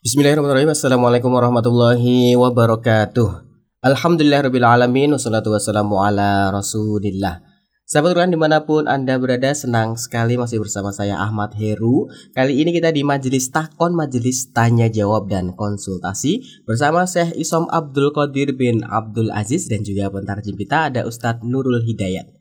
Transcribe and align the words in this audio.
Bismillahirrahmanirrahim. 0.00 0.72
Assalamualaikum 0.72 1.28
warahmatullahi 1.28 2.32
wabarakatuh. 2.32 3.44
Alhamdulillahirrahmanirrahim. 3.84 5.12
Wassalatu 5.12 5.52
wassalamu 5.52 6.00
ala 6.00 6.48
rasulillah. 6.48 7.44
Sahabat 7.84 8.16
Quran 8.16 8.32
di 8.32 8.40
mana 8.40 8.64
pun 8.64 8.88
Anda 8.88 9.20
berada 9.20 9.52
senang 9.52 10.00
sekali 10.00 10.40
masih 10.40 10.56
bersama 10.64 10.88
saya 10.88 11.20
Ahmad 11.20 11.52
Heru 11.52 12.08
Kali 12.32 12.64
ini 12.64 12.72
kita 12.72 12.96
di 12.96 13.04
Majelis 13.04 13.52
Takon, 13.52 13.92
Majelis 13.98 14.48
Tanya 14.54 14.86
Jawab 14.86 15.26
dan 15.26 15.58
Konsultasi 15.58 16.64
Bersama 16.64 17.02
Syekh 17.04 17.34
Isom 17.34 17.66
Abdul 17.66 18.14
Qadir 18.14 18.54
bin 18.54 18.86
Abdul 18.86 19.34
Aziz 19.34 19.66
dan 19.66 19.82
juga 19.82 20.06
pentarjim 20.06 20.54
kita 20.54 20.94
ada 20.94 21.02
Ustadz 21.02 21.42
Nurul 21.42 21.82
Hidayat 21.82 22.39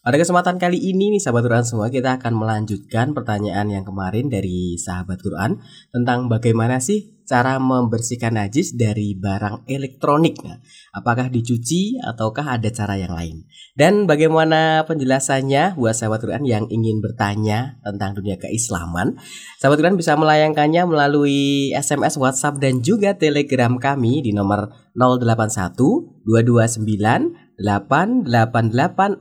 pada 0.00 0.16
kesempatan 0.16 0.56
kali 0.56 0.80
ini 0.80 1.12
nih 1.12 1.20
sahabat 1.20 1.44
Quran 1.44 1.66
semua 1.68 1.92
kita 1.92 2.16
akan 2.16 2.32
melanjutkan 2.32 3.12
pertanyaan 3.12 3.68
yang 3.68 3.84
kemarin 3.84 4.32
dari 4.32 4.80
sahabat 4.80 5.20
Quran 5.20 5.60
tentang 5.92 6.24
bagaimana 6.32 6.80
sih 6.80 7.20
cara 7.28 7.62
membersihkan 7.62 8.34
najis 8.34 8.74
dari 8.74 9.14
barang 9.14 9.68
elektronik. 9.70 10.42
Nah, 10.42 10.58
apakah 10.90 11.30
dicuci 11.30 11.94
ataukah 12.02 12.58
ada 12.58 12.66
cara 12.74 12.98
yang 12.98 13.14
lain? 13.14 13.46
Dan 13.78 14.10
bagaimana 14.10 14.82
penjelasannya 14.90 15.78
buat 15.78 15.94
sahabat 15.94 16.26
Quran 16.26 16.42
yang 16.42 16.66
ingin 16.66 16.98
bertanya 16.98 17.78
tentang 17.86 18.18
dunia 18.18 18.34
keislaman? 18.34 19.14
Sahabat 19.62 19.78
Quran 19.78 19.94
bisa 19.94 20.18
melayangkannya 20.18 20.82
melalui 20.90 21.70
SMS, 21.70 22.18
WhatsApp 22.18 22.58
dan 22.58 22.82
juga 22.82 23.14
Telegram 23.14 23.78
kami 23.78 24.26
di 24.26 24.34
nomor 24.34 24.74
081 24.98 25.78
229 26.26 27.49
888 27.60 29.20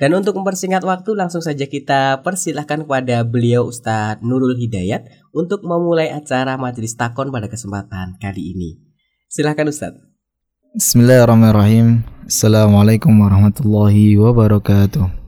Dan 0.00 0.16
untuk 0.16 0.36
mempersingkat 0.36 0.84
waktu 0.84 1.12
langsung 1.12 1.40
saja 1.40 1.64
kita 1.64 2.20
persilahkan 2.24 2.84
kepada 2.84 3.24
beliau 3.24 3.68
Ustadz 3.68 4.24
Nurul 4.24 4.56
Hidayat 4.56 5.08
untuk 5.32 5.64
memulai 5.64 6.12
acara 6.12 6.56
majelis 6.60 6.96
takon 6.96 7.32
pada 7.32 7.48
kesempatan 7.48 8.16
kali 8.20 8.56
ini. 8.56 8.70
Silahkan 9.28 9.68
Ustadz. 9.68 10.00
Bismillahirrahmanirrahim. 10.76 12.06
Assalamualaikum 12.28 13.12
warahmatullahi 13.12 14.16
wabarakatuh. 14.16 15.20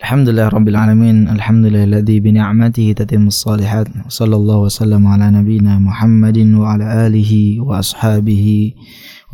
Alhamdulillah 0.00 0.48
Rabbil 0.48 0.80
Alamin 0.80 1.28
Alhamdulillah 1.28 1.84
Alladhi 1.84 2.24
bini'amatihi 2.24 2.96
tatimus 2.96 3.44
salihat 3.44 3.84
Sallallahu 4.08 4.64
wasallam 4.64 5.04
ala 5.04 5.28
nabina 5.28 5.76
Muhammadin 5.76 6.56
wa 6.56 6.72
ala 6.72 7.04
alihi 7.04 7.60
wa 7.60 7.84
ashabihi 7.84 8.72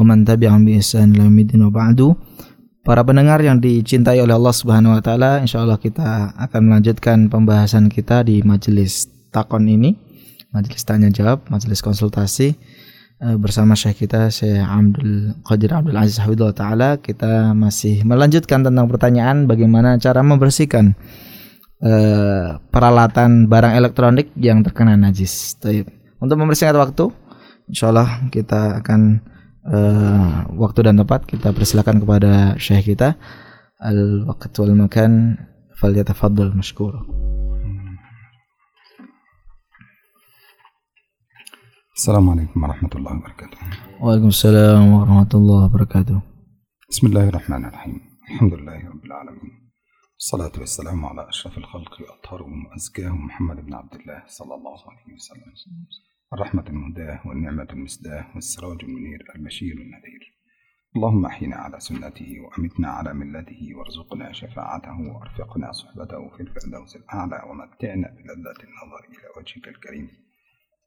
man 0.05 0.27
tabi'ahum 0.27 0.67
bi 0.67 0.77
ihsan 0.81 1.17
ila 1.17 1.31
wa 1.31 1.73
ba'du. 1.73 2.13
Para 2.87 3.03
pendengar 3.03 3.43
yang 3.43 3.59
dicintai 3.59 4.23
oleh 4.23 4.37
Allah 4.37 4.55
Subhanahu 4.55 4.95
wa 4.95 5.03
taala, 5.03 5.43
insyaallah 5.43 5.81
kita 5.83 6.37
akan 6.39 6.61
melanjutkan 6.71 7.27
pembahasan 7.27 7.91
kita 7.91 8.23
di 8.23 8.47
majelis 8.47 9.11
takon 9.35 9.67
ini, 9.67 9.97
majelis 10.55 10.87
tanya 10.87 11.11
jawab, 11.11 11.43
majelis 11.51 11.83
konsultasi. 11.83 12.55
Eh, 13.17 13.37
bersama 13.41 13.73
Syekh 13.73 14.05
kita 14.05 14.29
Syekh 14.29 14.61
Abdul 14.61 15.41
Qadir 15.41 15.73
Abdul 15.73 15.97
Aziz 15.97 16.21
Hafidhullah 16.21 16.53
Ta'ala 16.53 17.01
kita 17.01 17.57
masih 17.57 18.05
melanjutkan 18.05 18.61
tentang 18.61 18.93
pertanyaan 18.93 19.49
bagaimana 19.49 19.97
cara 19.97 20.21
membersihkan 20.21 20.93
uh, 21.81 22.61
peralatan 22.69 23.49
barang 23.49 23.73
elektronik 23.73 24.37
yang 24.37 24.61
terkena 24.61 25.01
najis. 25.01 25.57
Untuk 26.21 26.37
membersihkan 26.37 26.77
waktu, 26.77 27.09
insya 27.73 27.89
Allah 27.89 28.29
kita 28.29 28.85
akan 28.85 29.25
uh, 29.71 30.47
waktu 30.55 30.87
dan 30.87 30.95
tempat 31.01 31.27
kita 31.27 31.51
persilakan 31.51 32.03
kepada 32.03 32.55
Syekh 32.57 32.95
kita 32.95 33.19
al-waqt 33.83 34.55
wal 34.63 34.75
makan 34.75 35.37
falyatafaddal 35.77 36.55
mashkura. 36.57 37.03
السلام 41.97 42.29
عليكم 42.31 42.59
ورحمة 42.65 42.93
الله 42.95 43.13
وبركاته 43.17 43.59
وعليكم 44.05 44.29
السلام 44.29 44.85
ورحمة 44.93 45.33
الله 45.35 45.65
وبركاته 45.65 46.19
بسم 46.93 47.05
الله 47.07 47.29
الرحمن 47.29 47.65
الرحيم 47.65 48.01
الحمد 48.31 48.55
لله 48.55 48.79
رب 48.93 49.05
العالمين 49.05 49.53
الصلاة 50.21 50.53
والسلام 50.61 51.05
على 51.05 51.29
أشرف 51.29 51.59
الخلق 51.59 51.93
وأطهرهم 52.01 52.67
وأزكاهم 52.67 53.27
محمد 53.27 53.57
بن 53.67 53.75
عبد 53.75 53.95
الله 53.95 54.23
صلى 54.29 54.55
الله 54.55 54.79
عليه 54.91 55.15
وسلم 55.17 55.53
الرحمة 56.33 56.65
المهداة 56.69 57.21
والنعمة 57.27 57.69
المسداة 57.73 58.27
والسراج 58.35 58.85
المنير 58.85 59.25
البشير 59.37 59.73
النذير. 59.73 60.37
اللهم 60.97 61.27
أحينا 61.27 61.57
على 61.57 61.81
سنته 61.81 62.41
وأمتنا 62.41 62.89
على 62.89 63.15
ملته 63.15 63.75
وارزقنا 63.75 64.33
شفاعته 64.33 65.01
وأرفقنا 65.01 65.73
صحبته 65.73 66.29
في 66.37 66.41
الفردوس 66.41 66.97
الأعلى 66.97 67.43
ومتعنا 67.51 68.09
بلذة 68.09 68.61
النظر 68.69 69.03
إلى 69.09 69.29
وجهك 69.37 69.69
الكريم. 69.69 70.09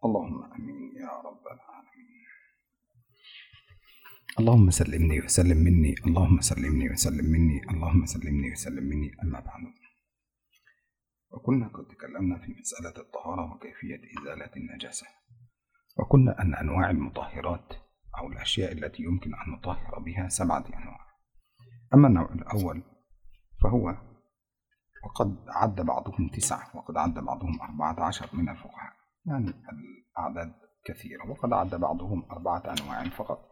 اللهم 0.05 0.43
آمين 0.43 0.91
يا 1.01 1.11
رب 1.27 1.43
العالمين. 1.55 2.25
اللهم 4.39 4.69
سلمني 4.69 5.19
وسلم 5.19 5.57
مني 5.57 5.95
اللهم 6.07 6.41
سلمني 6.41 6.89
وسلم 6.89 7.25
مني 7.25 7.61
اللهم 7.71 8.05
سلمني 8.05 8.51
وسلم 8.51 8.83
مني. 8.83 9.11
أما 9.23 9.39
بعد. 9.39 9.61
وكنا 11.31 11.67
قد 11.67 11.85
تكلمنا 11.85 12.37
في 12.39 12.55
مسألة 12.59 13.05
الطهارة 13.05 13.53
وكيفية 13.53 14.01
إزالة 14.19 14.51
النجاسة. 14.57 15.07
وقلنا 15.97 16.41
أن 16.41 16.55
أنواع 16.55 16.89
المطهرات 16.89 17.73
أو 18.17 18.27
الأشياء 18.27 18.71
التي 18.71 19.03
يمكن 19.03 19.33
أن 19.33 19.53
نطهر 19.53 19.99
بها 19.99 20.27
سبعة 20.27 20.65
أنواع. 20.67 21.09
أما 21.93 22.07
النوع 22.07 22.33
الأول 22.33 22.83
فهو 23.61 23.95
وقد 25.03 25.37
عد 25.47 25.81
بعضهم 25.81 26.29
تسعة 26.29 26.77
وقد 26.77 26.97
عد 26.97 27.13
بعضهم 27.13 27.61
أربعة 27.61 28.03
عشر 28.07 28.29
من 28.33 28.49
الفقهاء 28.49 28.93
يعني 29.25 29.53
الأعداد 30.17 30.53
كثيرة 30.85 31.29
وقد 31.29 31.53
عد 31.53 31.75
بعضهم 31.75 32.25
أربعة 32.31 32.63
أنواع 32.79 33.03
فقط. 33.03 33.49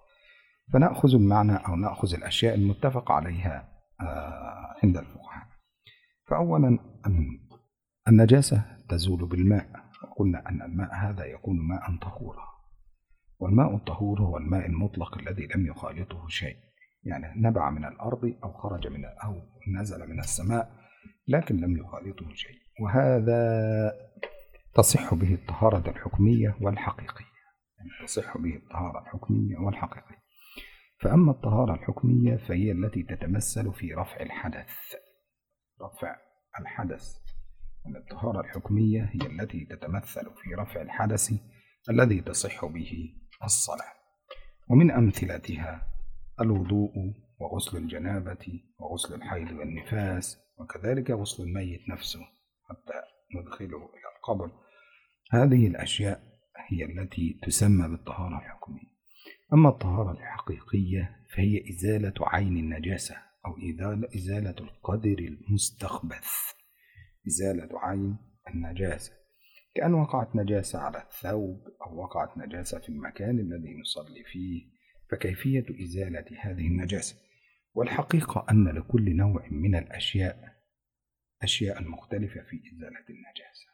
فنأخذ 0.73 1.15
المعنى 1.15 1.55
أو 1.55 1.75
نأخذ 1.75 2.13
الأشياء 2.13 2.55
المتفق 2.55 3.11
عليها 3.11 3.69
آه، 4.01 4.75
عند 4.83 4.97
الفقهاء. 4.97 5.47
فأولا 6.27 6.79
النجاسة 8.07 8.63
تزول 8.89 9.25
بالماء. 9.25 9.87
وقلنا 10.03 10.49
أن 10.49 10.61
الماء 10.61 10.95
هذا 10.95 11.25
يكون 11.25 11.67
ماء 11.67 11.97
طهورا. 12.01 12.43
والماء 13.39 13.75
الطهور 13.75 14.21
هو 14.21 14.37
الماء 14.37 14.65
المطلق 14.65 15.17
الذي 15.17 15.47
لم 15.55 15.67
يخالطه 15.67 16.27
شيء. 16.27 16.57
يعني 17.03 17.41
نبع 17.47 17.69
من 17.69 17.85
الأرض 17.85 18.33
أو 18.43 18.53
خرج 18.53 18.87
من 18.87 19.05
أو 19.05 19.41
نزل 19.79 20.09
من 20.09 20.19
السماء 20.19 20.71
لكن 21.27 21.55
لم 21.57 21.77
يخالطه 21.77 22.33
شيء. 22.33 22.57
وهذا 22.81 23.91
تصح 24.75 25.13
به 25.13 25.33
الطهارة 25.33 25.89
الحكمية 25.89 26.57
والحقيقية. 26.61 27.25
يعني 27.77 28.07
تصح 28.07 28.37
به 28.37 28.55
الطهارة 28.55 29.01
الحكمية 29.01 29.57
والحقيقية. 29.57 30.17
فأما 30.99 31.31
الطهارة 31.31 31.73
الحكمية 31.73 32.35
فهي 32.35 32.71
التي 32.71 33.03
تتمثل 33.03 33.73
في 33.73 33.93
رفع 33.93 34.21
الحدث. 34.21 34.95
رفع 35.81 36.15
الحدث. 36.59 37.26
الطهارة 37.95 38.41
الحكمية 38.41 39.09
هي 39.13 39.27
التي 39.27 39.65
تتمثل 39.65 40.25
في 40.43 40.53
رفع 40.53 40.81
الحدث 40.81 41.33
الذي 41.89 42.21
تصح 42.21 42.65
به 42.65 43.13
الصلاة. 43.43 43.93
ومن 44.69 44.91
أمثلتها 44.91 45.87
الوضوء 46.41 46.93
وغسل 47.39 47.77
الجنابة 47.77 48.61
وغسل 48.79 49.13
الحيض 49.13 49.51
والنفاس 49.51 50.39
وكذلك 50.57 51.11
غسل 51.11 51.43
الميت 51.43 51.89
نفسه 51.89 52.19
حتى 52.69 53.01
ندخله 53.35 53.77
إلى 53.77 54.07
القبر. 54.17 54.51
هذه 55.31 55.67
الأشياء 55.67 56.23
هي 56.69 56.85
التي 56.85 57.39
تسمى 57.43 57.87
بالطهارة 57.87 58.37
الحكمية. 58.37 58.97
أما 59.53 59.69
الطهارة 59.69 60.11
الحقيقية 60.11 61.25
فهي 61.35 61.69
إزالة 61.69 62.13
عين 62.19 62.57
النجاسة 62.57 63.15
أو 63.45 63.55
إزالة 64.15 64.55
القدر 64.59 65.17
المستخبث. 65.19 66.56
إزالة 67.27 67.69
عين 67.79 68.17
النجاسة. 68.47 69.13
كأن 69.75 69.93
وقعت 69.93 70.35
نجاسة 70.35 70.79
على 70.79 70.97
الثوب 70.97 71.67
أو 71.81 72.01
وقعت 72.01 72.37
نجاسة 72.37 72.79
في 72.79 72.89
المكان 72.89 73.39
الذي 73.39 73.79
نصلي 73.81 74.23
فيه 74.23 74.77
فكيفية 75.11 75.65
إزالة 75.83 76.25
هذه 76.39 76.67
النجاسة؟ 76.67 77.15
والحقيقة 77.73 78.45
أن 78.51 78.67
لكل 78.67 79.15
نوع 79.15 79.47
من 79.51 79.75
الأشياء 79.75 80.57
أشياء 81.41 81.83
مختلفة 81.83 82.41
في 82.41 82.61
إزالة 82.73 83.05
النجاسة. 83.09 83.67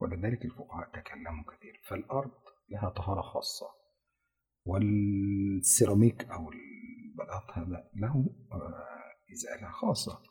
ولذلك 0.00 0.44
الفقهاء 0.44 0.90
تكلموا 1.00 1.44
كثير. 1.44 1.80
فالأرض 1.88 2.30
لها 2.70 2.88
طهارة 2.88 3.20
خاصة 3.20 3.66
والسيراميك 4.64 6.24
أو 6.24 6.50
البلاط 6.52 7.50
هذا 7.54 7.90
له 7.96 8.34
آه، 8.52 9.32
إزالة 9.32 9.70
خاصة. 9.70 10.22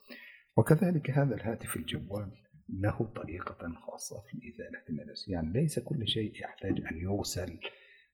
وكذلك 0.60 1.12
هذا 1.12 1.36
الهاتف 1.36 1.76
الجوال 1.76 2.32
له 2.70 3.12
طريقة 3.16 3.74
خاصة 3.88 4.16
في 4.30 4.38
إزالة 4.50 4.84
النجس 4.90 5.28
يعني 5.28 5.54
ليس 5.54 5.80
كل 5.80 6.08
شيء 6.08 6.42
يحتاج 6.42 6.82
أن 6.92 6.98
يغسل 6.98 7.60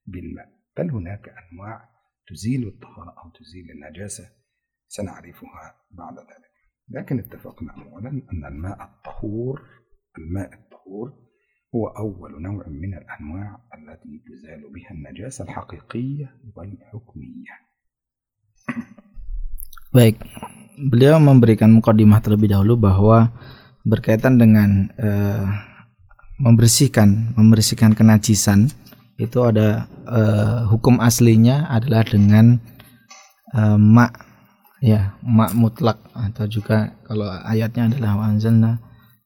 بالماء 0.06 0.50
بل 0.78 0.92
هناك 0.92 1.30
أنواع 1.30 1.90
تزيل 2.28 2.68
الطهارة 2.68 3.16
أو 3.24 3.30
تزيل 3.30 3.72
النجاسة. 3.72 4.24
سنعرفها 4.88 5.76
بعد 5.92 6.20
ذلك. 6.20 6.52
لكن 6.90 7.20
اتفقنا 7.20 7.74
أولا 7.74 8.10
أن 8.10 8.46
الماء 8.46 8.84
الطهور 8.84 9.62
الماء 10.18 10.54
الطهور 10.54 11.26
هو 11.76 11.88
أول 11.88 12.42
نوع 12.42 12.68
من 12.68 12.94
الأنواع 12.98 13.60
التي 13.78 14.24
تزال 14.28 14.74
بها 14.74 14.92
النجاسة 14.92 15.44
الحقيقية 15.44 16.38
والحكمية. 16.56 17.66
Baik, 19.98 20.18
beliau 20.78 21.18
memberikan 21.20 21.72
mukadimah 21.72 22.20
terlebih 22.20 22.52
dahulu 22.52 22.76
bahwa 22.76 23.32
berkaitan 23.86 24.36
dengan 24.36 24.92
uh, 25.00 25.46
membersihkan 26.42 27.38
membersihkan 27.40 27.96
kenajisan 27.96 28.68
itu 29.16 29.40
ada 29.48 29.88
uh, 30.04 30.68
hukum 30.68 31.00
aslinya 31.00 31.72
adalah 31.72 32.04
dengan 32.04 32.60
uh, 33.56 33.80
mak 33.80 34.20
ya 34.84 35.16
mak 35.24 35.56
mutlak. 35.56 35.98
Atau 36.12 36.52
juga 36.52 36.92
kalau 37.08 37.32
ayatnya 37.48 37.88
adalah 37.88 38.20
anzalna 38.28 38.84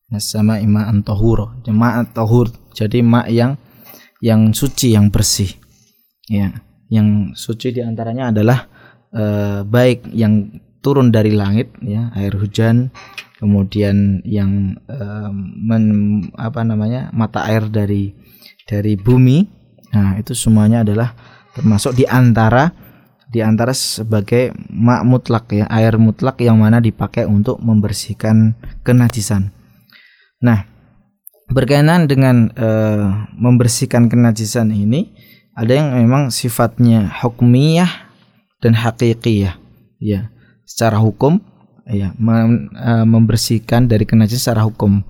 nasama 0.10 0.62
ima 0.62 0.90
antohuro 0.90 1.58
mak 1.70 2.14
tohur 2.18 2.50
jadi 2.74 3.02
mak 3.02 3.30
yang 3.30 3.58
yang 4.22 4.54
suci 4.54 4.94
yang 4.94 5.10
bersih. 5.10 5.50
Ya 6.30 6.54
yang 6.94 7.34
suci 7.34 7.74
di 7.74 7.82
antaranya 7.82 8.30
adalah 8.30 8.70
uh, 9.14 9.66
baik 9.66 10.10
yang 10.14 10.62
turun 10.80 11.12
dari 11.12 11.36
langit 11.36 11.76
ya 11.84 12.12
air 12.16 12.36
hujan 12.36 12.92
kemudian 13.40 14.20
yang 14.28 14.76
uh, 14.92 15.32
men, 15.32 15.84
apa 16.36 16.60
namanya 16.68 17.08
mata 17.16 17.48
air 17.48 17.72
dari 17.72 18.12
dari 18.68 19.00
bumi. 19.00 19.48
Nah 19.96 20.20
itu 20.20 20.36
semuanya 20.36 20.84
adalah 20.84 21.16
termasuk 21.56 21.96
di 21.96 22.06
antara 22.06 22.70
di 23.32 23.40
antara 23.40 23.72
sebagai 23.72 24.52
mak 24.70 25.08
mutlak 25.08 25.46
ya 25.56 25.66
air 25.72 25.96
mutlak 25.96 26.44
yang 26.44 26.60
mana 26.60 26.84
dipakai 26.84 27.24
untuk 27.24 27.64
membersihkan 27.64 28.60
kenajisan. 28.84 29.56
Nah 30.44 30.68
berkaitan 31.50 32.06
dengan 32.06 32.52
uh, 32.54 33.26
membersihkan 33.34 34.12
kenajisan 34.12 34.70
ini 34.70 35.16
ada 35.56 35.74
yang 35.74 35.96
memang 35.98 36.30
sifatnya 36.30 37.10
hukmiyah 37.10 37.90
dan 38.62 38.78
hakikiyah 38.78 39.58
ya 39.98 40.30
secara 40.70 41.02
hukum 41.02 41.42
ya 41.90 42.14
mem, 42.22 42.70
e, 42.70 42.92
membersihkan 43.02 43.90
dari 43.90 44.06
kenajisan 44.06 44.54
secara 44.54 44.70
hukum. 44.70 45.02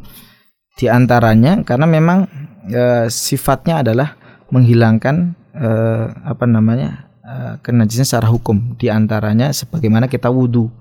Di 0.79 0.87
antaranya 0.87 1.59
karena 1.67 1.83
memang 1.83 2.31
e, 2.71 3.11
sifatnya 3.11 3.83
adalah 3.83 4.15
menghilangkan 4.47 5.35
e, 5.51 5.69
apa 6.23 6.47
namanya 6.47 7.11
e, 7.19 7.33
kenajisan 7.59 8.07
secara 8.07 8.31
hukum. 8.31 8.79
Di 8.79 8.87
antaranya 8.87 9.51
sebagaimana 9.51 10.07
kita 10.07 10.31
wudhu 10.31 10.71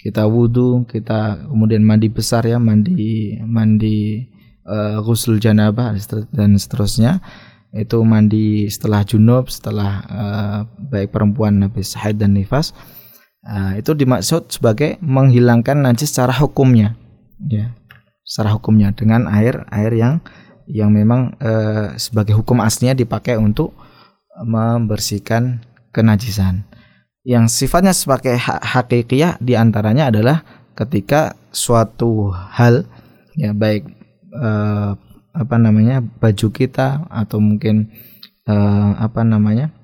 kita 0.00 0.26
wudhu 0.26 0.88
kita 0.90 1.46
kemudian 1.46 1.86
mandi 1.86 2.08
besar 2.10 2.42
ya 2.48 2.58
mandi 2.58 3.38
mandi 3.46 4.26
e, 4.66 4.76
ghusl 5.06 5.38
janabah 5.38 5.94
dan 6.34 6.58
seterusnya. 6.58 7.22
Itu 7.70 8.02
mandi 8.02 8.66
setelah 8.66 9.06
junub 9.06 9.46
setelah 9.46 10.02
uh, 10.10 10.58
baik 10.90 11.14
perempuan 11.14 11.62
habis 11.62 11.94
haid 11.94 12.18
dan 12.18 12.34
nifas 12.34 12.74
uh, 13.46 13.76
itu 13.76 13.92
dimaksud 13.92 14.50
sebagai 14.52 14.96
menghilangkan 15.04 15.84
najis 15.84 16.12
secara 16.12 16.32
hukumnya. 16.36 16.96
Ya 17.40 17.72
secara 18.30 18.54
hukumnya 18.54 18.94
dengan 18.94 19.26
air 19.26 19.66
air 19.74 19.90
yang 19.90 20.22
yang 20.70 20.94
memang 20.94 21.34
uh, 21.42 21.98
sebagai 21.98 22.38
hukum 22.38 22.62
aslinya 22.62 22.94
dipakai 22.94 23.34
untuk 23.34 23.74
membersihkan 24.38 25.66
kenajisan. 25.90 26.62
Yang 27.26 27.58
sifatnya 27.58 27.90
sebagai 27.90 28.38
hak 28.38 28.62
hakikiyah 28.62 29.42
di 29.42 29.58
antaranya 29.58 30.14
adalah 30.14 30.46
ketika 30.78 31.34
suatu 31.50 32.30
hal 32.30 32.86
ya 33.34 33.50
baik 33.50 33.90
uh, 34.30 34.94
apa 35.34 35.56
namanya 35.58 35.98
baju 36.00 36.54
kita 36.54 37.10
atau 37.10 37.42
mungkin 37.42 37.90
uh, 38.46 38.94
apa 38.94 39.26
namanya 39.26 39.74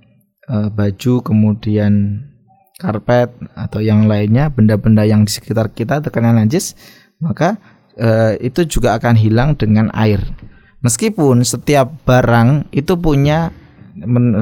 uh, 0.47 0.71
baju 0.71 1.21
kemudian 1.27 2.23
karpet 2.77 3.33
atau 3.57 3.81
yang 3.81 4.05
lainnya 4.05 4.53
benda-benda 4.53 5.03
yang 5.09 5.25
di 5.25 5.33
sekitar 5.33 5.73
kita 5.73 6.05
terkena 6.05 6.37
najis 6.37 6.77
maka 7.19 7.57
uh, 7.97 8.37
itu 8.39 8.69
juga 8.69 8.97
akan 9.01 9.17
hilang 9.17 9.57
dengan 9.57 9.89
air 9.97 10.21
meskipun 10.85 11.41
setiap 11.41 11.89
barang 12.05 12.69
itu 12.73 12.93
punya 13.01 13.49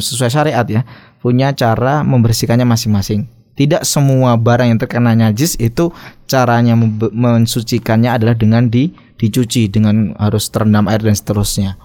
sesuai 0.03 0.31
syariat 0.35 0.67
ya 0.67 0.83
punya 1.23 1.55
cara 1.55 2.03
membersihkannya 2.03 2.67
masing-masing 2.67 3.31
tidak 3.55 3.87
semua 3.87 4.35
barang 4.35 4.75
yang 4.75 4.81
terkena 4.83 5.15
najis 5.15 5.55
itu 5.63 5.95
caranya 6.27 6.75
mensucikannya 7.15 8.11
adalah 8.11 8.35
dengan 8.35 8.67
di 8.67 8.91
dicuci 9.15 9.71
dengan 9.71 10.11
harus 10.19 10.51
terendam 10.51 10.91
air 10.91 10.99
dan 10.99 11.15
seterusnya 11.15 11.79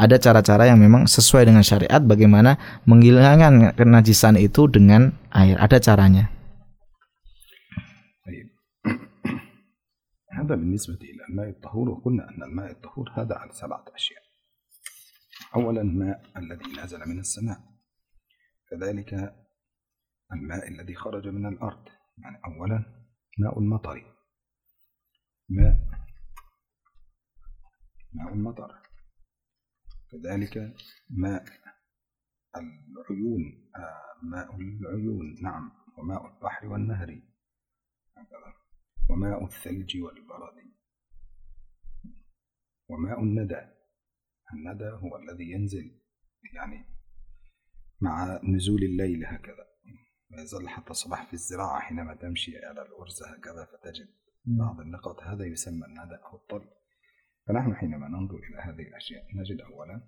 Ada 0.00 0.16
cara-cara 0.16 0.64
yang 0.64 0.80
memang 0.80 1.04
sesuai 1.04 1.44
dengan 1.44 1.60
syariat 1.60 2.00
bagaimana 2.00 2.56
menghilangkan 2.88 3.76
kenajisan 3.76 4.40
itu 4.40 4.64
dengan 4.70 5.12
air. 5.34 5.60
Ada 5.60 5.76
caranya. 5.80 6.40
هذا 10.40 10.54
بالنسبة 10.54 10.94
إلى 10.94 11.22
الماء 11.28 11.48
الطهور 11.48 11.88
وقلنا 11.88 12.28
أن 12.30 12.42
الماء 12.42 12.70
الطهور 12.70 13.12
هذا 13.12 13.34
على 13.34 13.52
سبعة 13.52 13.84
أشياء 13.94 14.22
أولا 15.54 15.80
الماء 15.80 16.22
الذي 16.36 16.80
نزل 16.82 17.08
من 17.08 17.18
السماء 17.18 17.60
كذلك 18.70 19.34
الماء 20.32 20.68
الذي 20.68 20.94
خرج 20.94 21.28
من 21.28 21.46
الأرض 21.46 21.84
يعني 22.18 22.40
أولا 22.44 22.84
ماء 23.38 23.58
المطر 23.58 24.04
ماء 25.48 25.76
ماء 28.12 28.32
المطر 28.32 28.83
كذلك 30.15 30.75
ماء 31.09 31.45
العيون 32.55 33.71
آه 33.75 34.19
ماء 34.23 34.55
العيون 34.55 35.35
نعم 35.41 35.71
وماء 35.97 36.27
البحر 36.27 36.67
والنهر. 36.67 37.21
وماء 39.09 39.45
الثلج 39.45 39.97
والبرد. 39.97 40.53
وماء 42.89 43.23
الندى. 43.23 43.61
الندى 44.53 44.89
هو 44.89 45.17
الذي 45.17 45.51
ينزل 45.51 46.01
يعني 46.53 46.85
مع 48.01 48.39
نزول 48.43 48.83
الليل 48.83 49.25
هكذا. 49.25 49.67
ويظل 50.31 50.69
حتى 50.69 50.89
الصباح 50.89 51.27
في 51.27 51.33
الزراعة 51.33 51.79
حينما 51.79 52.15
تمشي 52.15 52.57
على 52.57 52.81
الأرز 52.81 53.23
هكذا 53.23 53.65
فتجد 53.65 54.07
بعض 54.45 54.79
النقط. 54.79 55.23
هذا 55.23 55.45
يسمى 55.45 55.85
الندى 55.85 56.15
أو 56.15 56.35
الطل. 56.35 56.69
فنحن 57.47 57.75
حينما 57.75 58.07
ننظر 58.07 58.37
إلى 58.37 58.57
هذه 58.57 58.81
الأشياء 58.81 59.25
نجد 59.35 59.61
أولا 59.61 60.01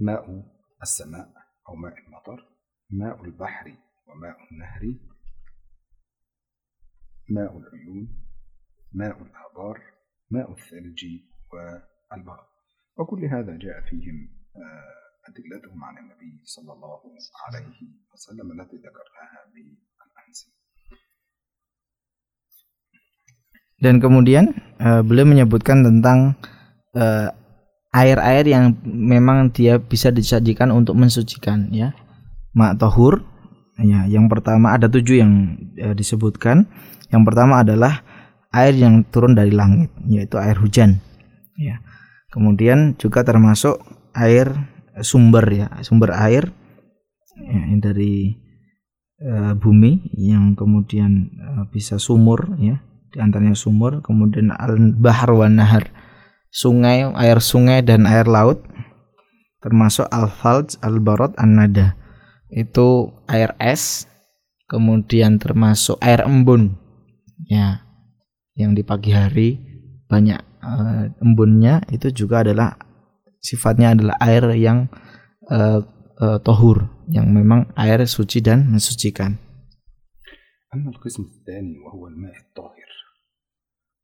ماء 0.00 0.44
السماء 0.82 1.32
أو 1.68 1.74
ماء 1.74 1.98
المطر 1.98 2.48
ماء 2.90 3.24
البحر 3.24 3.76
وماء 4.06 4.36
النهر 4.52 4.94
ماء 7.28 7.58
العيون 7.58 8.26
ماء 8.92 9.22
الآبار 9.22 9.82
ماء 10.30 10.52
الثلج 10.52 11.04
والبرد 11.52 12.46
وكل 12.96 13.24
هذا 13.24 13.56
جاء 13.58 13.80
فيهم 13.90 14.40
أدلتهم 15.28 15.84
عن 15.84 15.98
النبي 15.98 16.40
صلى 16.44 16.72
الله 16.72 17.00
عليه 17.46 17.76
وسلم 18.12 18.60
التي 18.60 18.76
ذكرناها 18.76 19.52
بالأمس 19.54 20.59
Dan 23.80 23.96
kemudian 23.96 24.52
uh, 24.76 25.00
beliau 25.00 25.24
menyebutkan 25.24 25.80
tentang 25.80 26.36
air-air 27.94 28.44
uh, 28.44 28.50
yang 28.50 28.64
memang 28.84 29.54
dia 29.54 29.80
bisa 29.80 30.12
disajikan 30.12 30.68
untuk 30.68 31.00
mensucikan 31.00 31.72
ya. 31.72 31.96
Mak 32.52 32.76
tohur 32.76 33.24
ya, 33.80 34.04
yang 34.04 34.28
pertama 34.28 34.76
ada 34.76 34.86
tujuh 34.86 35.24
yang 35.24 35.56
uh, 35.80 35.96
disebutkan. 35.96 36.68
Yang 37.08 37.22
pertama 37.24 37.64
adalah 37.64 38.04
air 38.52 38.76
yang 38.76 39.06
turun 39.08 39.32
dari 39.32 39.50
langit 39.50 39.90
yaitu 40.04 40.36
air 40.36 40.60
hujan 40.60 41.00
ya. 41.56 41.80
Kemudian 42.30 43.00
juga 43.00 43.24
termasuk 43.24 43.80
air 44.12 44.52
sumber 45.00 45.46
ya, 45.48 45.66
sumber 45.80 46.12
air 46.14 46.52
ya, 47.40 47.60
dari 47.80 48.36
uh, 49.24 49.56
bumi 49.56 50.12
yang 50.20 50.52
kemudian 50.52 51.32
uh, 51.40 51.64
bisa 51.72 51.96
sumur 51.96 52.60
ya 52.60 52.82
di 53.13 53.17
antaranya 53.23 53.55
sumur, 53.55 54.03
kemudian 54.03 54.51
al-bahar 54.51 55.31
wa 55.31 55.47
nahar, 55.47 55.87
sungai, 56.51 57.07
air 57.15 57.39
sungai 57.39 57.79
dan 57.85 58.03
air 58.03 58.27
laut, 58.27 58.59
termasuk 59.63 60.05
al-falj, 60.11 60.75
al-barad, 60.83 61.33
an-nada. 61.39 61.95
Itu 62.51 63.15
air 63.31 63.55
es, 63.57 64.05
kemudian 64.67 65.39
termasuk 65.39 65.97
air 66.03 66.25
embun. 66.27 66.75
Ya. 67.47 67.85
Yang 68.55 68.71
di 68.71 68.83
pagi 68.87 69.11
hari 69.11 69.49
banyak 70.07 70.39
uh, 70.63 71.11
embunnya 71.19 71.83
itu 71.91 72.07
juga 72.13 72.39
adalah 72.39 72.79
sifatnya 73.43 73.91
adalah 73.91 74.15
air 74.23 74.47
yang 74.55 74.87
uh, 75.51 75.83
uh, 76.23 76.39
tohur 76.39 76.87
yang 77.11 77.29
memang 77.35 77.67
air 77.75 77.99
suci 78.07 78.39
dan 78.39 78.71
mensucikan. 78.71 79.37
أما 80.75 80.91
القسم 80.91 81.23
الثاني 81.23 81.79
وهو 81.79 82.07
الماء 82.07 82.35
الطاهر 82.35 82.78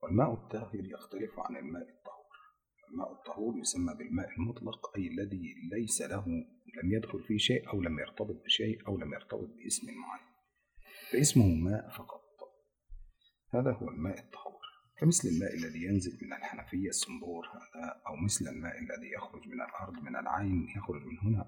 والماء 0.07 0.33
الطاهر 0.33 0.85
يختلف 0.85 1.39
عن 1.39 1.57
الماء 1.57 1.83
الطهور. 1.83 2.37
الماء 2.91 3.13
الطهور 3.13 3.59
يسمى 3.59 3.95
بالماء 3.95 4.31
المطلق 4.39 4.97
أي 4.97 5.09
الذي 5.09 5.55
ليس 5.73 6.03
له 6.03 6.27
لم 6.83 6.93
يدخل 6.93 7.23
فيه 7.23 7.39
شيء 7.39 7.69
أو 7.69 7.83
لم 7.83 7.99
يرتبط 7.99 8.45
بشيء 8.45 8.87
أو 8.89 8.99
لم 8.99 9.13
يرتبط 9.13 9.49
باسم 9.49 9.87
معين. 9.87 10.27
فاسمه 11.13 11.47
ماء 11.47 11.91
فقط. 11.91 12.23
هذا 13.55 13.73
هو 13.73 13.89
الماء 13.89 14.19
الطهور. 14.19 14.61
كمثل 14.99 15.29
الماء 15.29 15.55
الذي 15.55 15.85
ينزل 15.85 16.19
من 16.23 16.33
الحنفية 16.33 16.89
الصنبور 16.89 17.47
هذا 17.47 18.03
أو 18.07 18.17
مثل 18.25 18.45
الماء 18.49 18.79
الذي 18.79 19.11
يخرج 19.17 19.49
من 19.49 19.61
الأرض 19.61 20.03
من 20.03 20.17
العين 20.17 20.67
يخرج 20.77 21.03
من 21.03 21.19
هنا. 21.19 21.47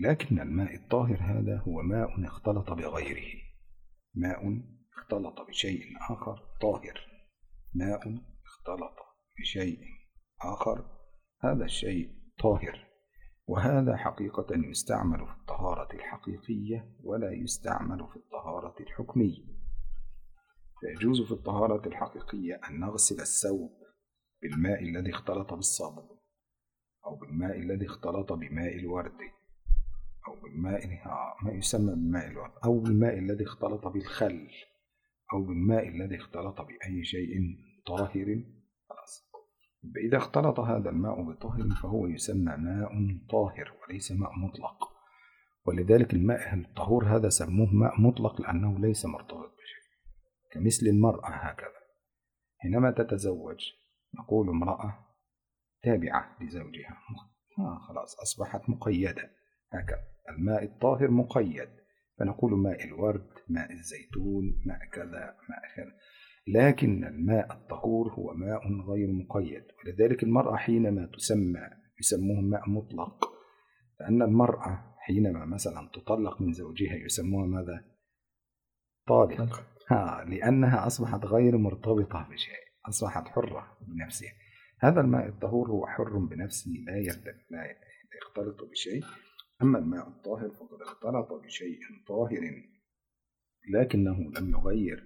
لكن 0.00 0.40
الماء 0.40 0.74
الطاهر 0.74 1.18
هذا 1.20 1.58
هو 1.58 1.82
ماء 1.82 2.26
اختلط 2.26 2.70
بغيره. 2.70 3.42
ماء 4.14 4.62
اختلط 4.96 5.40
بشيء 5.40 5.82
آخر 6.10 6.42
طاهر. 6.60 7.13
ماء 7.74 8.22
اختلط 8.44 8.96
بشيء 9.38 9.80
آخر 10.42 10.84
هذا 11.40 11.64
الشيء 11.64 12.10
طاهر 12.42 12.94
وهذا 13.46 13.96
حقيقة 13.96 14.46
يستعمل 14.50 15.26
في 15.26 15.32
الطهارة 15.40 15.94
الحقيقية 15.94 16.96
ولا 17.02 17.32
يستعمل 17.32 18.08
في 18.08 18.16
الطهارة 18.16 18.74
الحكمية. 18.80 19.44
فيجوز 20.80 21.22
في 21.22 21.32
الطهارة 21.32 21.88
الحقيقية 21.88 22.60
أن 22.70 22.80
نغسل 22.80 23.20
الثوب 23.20 23.70
بالماء 24.42 24.82
الذي 24.82 25.10
اختلط 25.10 25.54
بالصابون 25.54 26.18
أو 27.06 27.16
بالماء 27.16 27.56
الذي 27.56 27.86
اختلط 27.86 28.32
بماء 28.32 28.76
الورد 28.76 29.18
أو 30.28 30.40
بالماء 30.42 30.80
ما 31.42 31.52
يسمى 31.52 31.94
بماء 31.94 32.30
الورد 32.30 32.52
أو 32.64 32.78
بالماء 32.78 33.18
الذي 33.18 33.44
اختلط 33.44 33.86
بالخل. 33.86 34.48
أو 35.32 35.44
بالماء 35.44 35.88
الذي 35.88 36.16
اختلط 36.16 36.60
بأي 36.60 37.04
شيء 37.04 37.34
طاهر. 37.86 38.44
خلاص. 38.88 39.30
إذا 40.08 40.16
اختلط 40.16 40.60
هذا 40.60 40.90
الماء 40.90 41.22
بطاهر 41.22 41.68
فهو 41.82 42.06
يسمى 42.06 42.56
ماء 42.56 42.90
طاهر 43.30 43.72
وليس 43.82 44.12
ماء 44.12 44.38
مطلق. 44.38 44.94
ولذلك 45.66 46.14
الماء 46.14 46.54
الطهور 46.54 47.04
هذا 47.04 47.28
سموه 47.28 47.74
ماء 47.74 48.00
مطلق 48.00 48.40
لأنه 48.40 48.78
ليس 48.78 49.06
مرتبط 49.06 49.54
بشيء. 49.56 49.84
كمثل 50.52 50.86
المرأة 50.86 51.30
هكذا. 51.30 51.84
حينما 52.58 52.90
تتزوج 52.90 53.60
نقول 54.18 54.48
امرأة 54.48 55.06
تابعة 55.82 56.36
لزوجها. 56.40 56.98
آه 57.58 57.78
خلاص 57.88 58.20
أصبحت 58.20 58.70
مقيدة. 58.70 59.30
هكذا. 59.72 60.04
الماء 60.30 60.64
الطاهر 60.64 61.10
مقيد. 61.10 61.83
فنقول 62.18 62.52
ماء 62.52 62.84
الورد 62.84 63.28
ماء 63.48 63.72
الزيتون 63.72 64.62
ماء 64.66 64.78
كذا 64.92 65.36
ماء 65.48 65.74
كذا. 65.76 65.92
لكن 66.48 67.04
الماء 67.04 67.52
الطهور 67.52 68.12
هو 68.12 68.34
ماء 68.34 68.60
غير 68.90 69.12
مقيد. 69.12 69.64
ولذلك 69.84 70.22
المرأة 70.22 70.56
حينما 70.56 71.06
تسمى 71.06 71.60
يسموه 72.00 72.40
ماء 72.40 72.70
مطلق. 72.70 73.32
لأن 74.00 74.22
المرأة 74.22 74.94
حينما 74.98 75.44
مثلا 75.44 75.90
تطلق 75.94 76.40
من 76.40 76.52
زوجها 76.52 76.94
يسموها 76.94 77.46
ماذا؟ 77.46 77.84
طالق. 79.06 79.66
ها 79.88 80.24
لأنها 80.28 80.86
أصبحت 80.86 81.24
غير 81.24 81.58
مرتبطة 81.58 82.28
بشيء 82.30 82.64
أصبحت 82.88 83.28
حرة 83.28 83.76
بنفسها. 83.80 84.32
هذا 84.80 85.00
الماء 85.00 85.28
الطهور 85.28 85.70
هو 85.70 85.86
حر 85.86 86.18
بنفسه 86.18 86.70
لا 86.86 86.92
لا 87.50 87.76
يختلط 88.16 88.70
بشيء. 88.70 89.04
أما 89.62 89.78
الماء 89.78 90.08
الطاهر 90.08 90.50
فقد 90.50 90.82
اختلط 90.82 91.32
بشيء 91.32 91.78
طاهر 92.06 92.62
لكنه 93.74 94.30
لم 94.38 94.50
يغير 94.50 95.04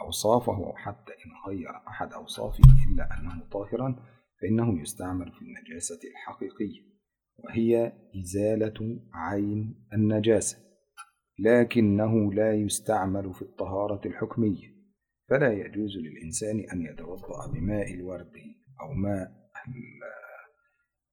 أوصافه 0.00 0.56
أو 0.56 0.76
حتى 0.76 1.12
إن 1.12 1.30
غير 1.52 1.70
أحد 1.88 2.12
أوصافه 2.12 2.62
إلا 2.88 3.18
أنه 3.18 3.48
طاهرا 3.50 3.96
فإنه 4.40 4.82
يستعمل 4.82 5.32
في 5.32 5.42
النجاسة 5.42 6.00
الحقيقية 6.10 6.92
وهي 7.38 7.92
إزالة 8.20 9.00
عين 9.12 9.86
النجاسة 9.92 10.58
لكنه 11.38 12.32
لا 12.32 12.54
يستعمل 12.54 13.34
في 13.34 13.42
الطهارة 13.42 14.06
الحكمية 14.06 14.72
فلا 15.28 15.52
يجوز 15.52 15.96
للإنسان 15.96 16.60
أن 16.72 16.82
يتوضأ 16.82 17.52
بماء 17.52 17.94
الورد 17.94 18.32
أو 18.80 18.92
ماء 18.92 19.50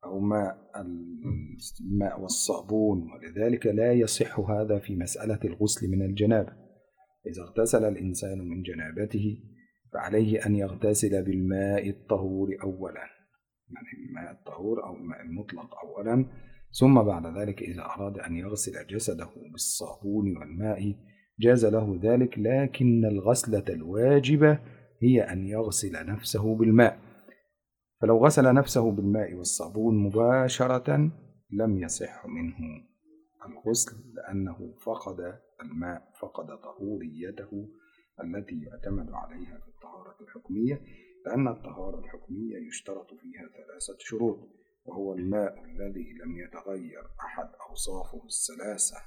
أو 0.03 0.19
ماء 0.19 0.57
الماء 0.75 2.21
والصابون 2.21 3.11
ولذلك 3.11 3.65
لا 3.65 3.93
يصح 3.93 4.39
هذا 4.39 4.79
في 4.79 4.95
مسألة 4.95 5.39
الغسل 5.45 5.87
من 5.91 6.01
الجنابة 6.01 6.53
إذا 7.27 7.41
اغتسل 7.41 7.85
الإنسان 7.85 8.39
من 8.39 8.61
جنابته 8.61 9.43
فعليه 9.93 10.45
أن 10.45 10.55
يغتسل 10.55 11.23
بالماء 11.23 11.89
الطهور 11.89 12.57
أولا 12.63 13.03
يعني 13.69 14.09
الماء 14.09 14.31
الطهور 14.31 14.83
أو 14.83 14.95
الماء 14.95 15.21
المطلق 15.21 15.69
أولا 15.83 16.25
ثم 16.71 17.01
بعد 17.01 17.37
ذلك 17.37 17.61
إذا 17.61 17.81
أراد 17.81 18.17
أن 18.17 18.35
يغسل 18.35 18.87
جسده 18.87 19.29
بالصابون 19.51 20.37
والماء 20.37 20.95
جاز 21.39 21.65
له 21.65 21.99
ذلك 22.03 22.39
لكن 22.39 23.05
الغسلة 23.05 23.63
الواجبة 23.69 24.59
هي 25.01 25.21
أن 25.21 25.47
يغسل 25.47 26.05
نفسه 26.05 26.55
بالماء. 26.55 26.99
فلو 28.01 28.25
غسل 28.25 28.53
نفسه 28.53 28.91
بالماء 28.91 29.33
والصابون 29.33 30.03
مباشرة 30.03 31.11
لم 31.51 31.79
يصح 31.83 32.25
منه 32.25 32.83
الغسل 33.45 34.13
لأنه 34.13 34.73
فقد 34.85 35.39
الماء 35.61 36.11
فقد 36.21 36.47
طهوريته 36.47 37.69
التي 38.23 38.61
يعتمد 38.61 39.11
عليها 39.11 39.59
في 39.59 39.67
الطهارة 39.67 40.15
الحكمية 40.21 40.81
لأن 41.25 41.47
الطهارة 41.47 41.99
الحكمية 41.99 42.67
يشترط 42.67 43.13
فيها 43.13 43.47
ثلاثة 43.47 43.97
شروط 43.99 44.49
وهو 44.85 45.13
الماء 45.13 45.63
الذي 45.63 46.13
لم 46.23 46.37
يتغير 46.37 47.03
أحد 47.19 47.49
أوصافه 47.69 48.21
الثلاثة 48.25 48.97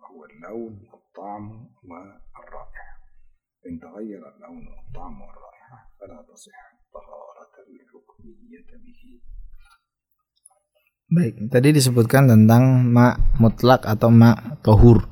وهو 0.00 0.24
اللون 0.24 0.88
والطعم 0.92 1.70
والرائحة. 1.84 2.96
إن 3.66 3.80
تغير 3.80 4.34
اللون 4.34 4.66
والطعم 4.68 5.20
والرائحة 5.20 5.78
فلا 6.00 6.26
تصح 6.28 6.72
الطهارة. 6.86 7.25
Baik, 11.06 11.38
tadi 11.54 11.70
disebutkan 11.70 12.26
tentang 12.26 12.82
mak 12.90 13.38
mutlak 13.38 13.86
atau 13.86 14.10
mak 14.10 14.58
tohur 14.66 15.06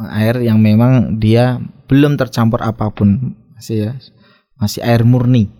air 0.00 0.40
yang 0.40 0.64
memang 0.64 1.20
dia 1.20 1.60
belum 1.92 2.16
tercampur 2.16 2.64
apa 2.64 2.88
pun 2.88 3.36
masih 3.52 3.76
ya 3.76 3.92
masih 4.56 4.80
air 4.80 5.04
murni. 5.04 5.52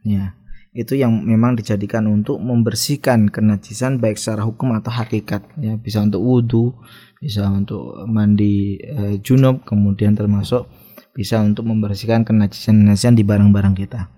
Ya 0.00 0.32
itu 0.72 0.96
yang 0.96 1.28
memang 1.28 1.60
dijadikan 1.60 2.08
untuk 2.08 2.40
membersihkan 2.40 3.28
kenajisan 3.28 4.00
baik 4.00 4.16
secara 4.16 4.48
hukum 4.48 4.72
atau 4.72 4.88
hakikat. 4.88 5.44
Ya 5.60 5.76
bisa 5.76 6.00
untuk 6.00 6.24
wudhu 6.24 6.72
bisa 7.20 7.46
untuk 7.52 8.02
mandi 8.08 8.80
e, 8.82 9.20
junub 9.22 9.62
kemudian 9.62 10.16
termasuk 10.18 10.66
bisa 11.14 11.38
untuk 11.38 11.68
membersihkan 11.68 12.24
kenajisan-kenajisan 12.24 13.14
di 13.14 13.22
barang-barang 13.22 13.76
kita 13.78 14.10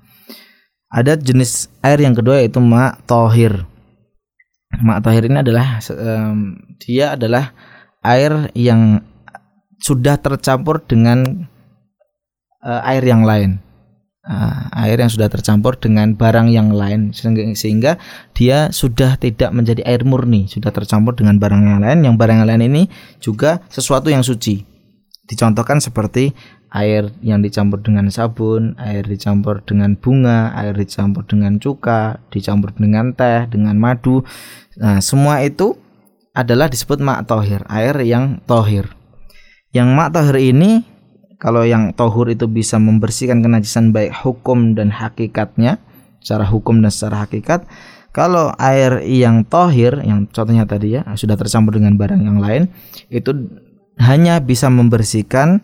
ada 0.95 1.19
jenis 1.19 1.67
air 1.83 1.99
yang 1.99 2.15
kedua 2.15 2.39
yaitu 2.39 2.63
mak 2.63 3.03
tohir 3.11 3.67
mak 4.83 5.03
tohir 5.03 5.27
ini 5.27 5.43
adalah 5.43 5.83
um, 5.91 6.55
dia 6.79 7.19
adalah 7.19 7.55
air 8.03 8.51
yang 8.55 9.03
sudah 9.81 10.17
tercampur 10.17 10.81
dengan 10.85 11.49
uh, 12.65 12.81
air 12.89 13.05
yang 13.05 13.23
lain. 13.23 13.61
Uh, 14.25 14.73
air 14.89 14.97
yang 14.97 15.13
sudah 15.13 15.29
tercampur 15.29 15.77
dengan 15.77 16.17
barang 16.17 16.49
yang 16.49 16.73
lain 16.73 17.13
sehingga 17.53 18.01
dia 18.33 18.73
sudah 18.73 19.21
tidak 19.21 19.53
menjadi 19.53 19.85
air 19.85 20.01
murni, 20.09 20.49
sudah 20.49 20.73
tercampur 20.73 21.13
dengan 21.13 21.37
barang 21.37 21.61
yang 21.61 21.81
lain. 21.85 21.99
Yang 22.09 22.15
barang 22.17 22.37
yang 22.41 22.49
lain 22.49 22.65
ini 22.65 22.83
juga 23.21 23.61
sesuatu 23.69 24.09
yang 24.09 24.25
suci. 24.25 24.65
Dicontohkan 25.29 25.81
seperti 25.81 26.33
air 26.75 27.14
yang 27.23 27.38
dicampur 27.38 27.78
dengan 27.78 28.11
sabun, 28.11 28.75
air 28.83 29.07
dicampur 29.07 29.62
dengan 29.62 29.95
bunga, 29.95 30.50
air 30.59 30.75
dicampur 30.75 31.23
dengan 31.23 31.62
cuka, 31.62 32.19
dicampur 32.35 32.75
dengan 32.75 33.14
teh, 33.14 33.47
dengan 33.47 33.78
madu. 33.78 34.26
Nah, 34.83 34.99
semua 34.99 35.47
itu 35.47 35.78
adalah 36.35 36.66
disebut 36.66 36.99
mak 36.99 37.31
tohir, 37.31 37.62
air 37.71 37.95
yang 38.02 38.43
tohir. 38.43 38.90
Yang 39.71 39.88
mak 39.95 40.11
tahir 40.19 40.37
ini 40.43 40.83
kalau 41.38 41.62
yang 41.62 41.95
tohur 41.95 42.26
itu 42.26 42.50
bisa 42.50 42.83
membersihkan 42.83 43.38
kenajisan 43.38 43.95
baik 43.95 44.11
hukum 44.26 44.75
dan 44.75 44.90
hakikatnya 44.90 45.78
secara 46.19 46.43
hukum 46.43 46.83
dan 46.83 46.90
secara 46.90 47.28
hakikat 47.28 47.69
kalau 48.14 48.54
air 48.57 49.02
yang 49.02 49.45
tohir 49.45 49.99
yang 50.07 50.25
contohnya 50.31 50.64
tadi 50.64 50.97
ya 50.97 51.02
sudah 51.19 51.37
tercampur 51.37 51.76
dengan 51.76 51.99
barang 51.99 52.23
yang 52.23 52.38
lain 52.40 52.71
itu 53.12 53.52
hanya 54.00 54.40
bisa 54.40 54.73
membersihkan 54.73 55.61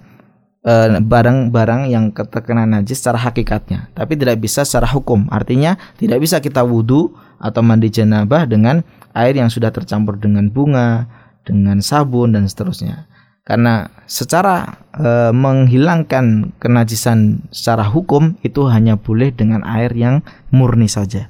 barang-barang 1.01 1.89
uh, 1.89 1.91
yang 1.91 2.13
terkena 2.13 2.69
najis 2.69 3.01
secara 3.01 3.17
hakikatnya 3.17 3.89
tapi 3.97 4.13
tidak 4.21 4.45
bisa 4.45 4.61
secara 4.61 4.85
hukum 4.93 5.25
artinya 5.33 5.81
tidak 5.97 6.21
bisa 6.21 6.37
kita 6.37 6.61
wudhu 6.61 7.17
atau 7.41 7.65
mandi 7.65 7.89
jenabah 7.89 8.45
dengan 8.45 8.85
air 9.17 9.41
yang 9.41 9.49
sudah 9.49 9.73
tercampur 9.73 10.21
dengan 10.21 10.53
bunga 10.53 11.09
dengan 11.49 11.81
sabun 11.81 12.37
dan 12.37 12.45
seterusnya 12.45 13.09
karena 13.51 13.89
secara 14.05 14.85
e, 14.95 15.33
menghilangkan 15.33 16.55
kenajisan 16.61 17.49
secara 17.51 17.83
hukum 17.89 18.37
itu 18.45 18.69
hanya 18.69 18.95
boleh 19.01 19.33
dengan 19.35 19.67
air 19.67 19.91
yang 19.97 20.23
murni 20.55 20.87
saja. 20.87 21.27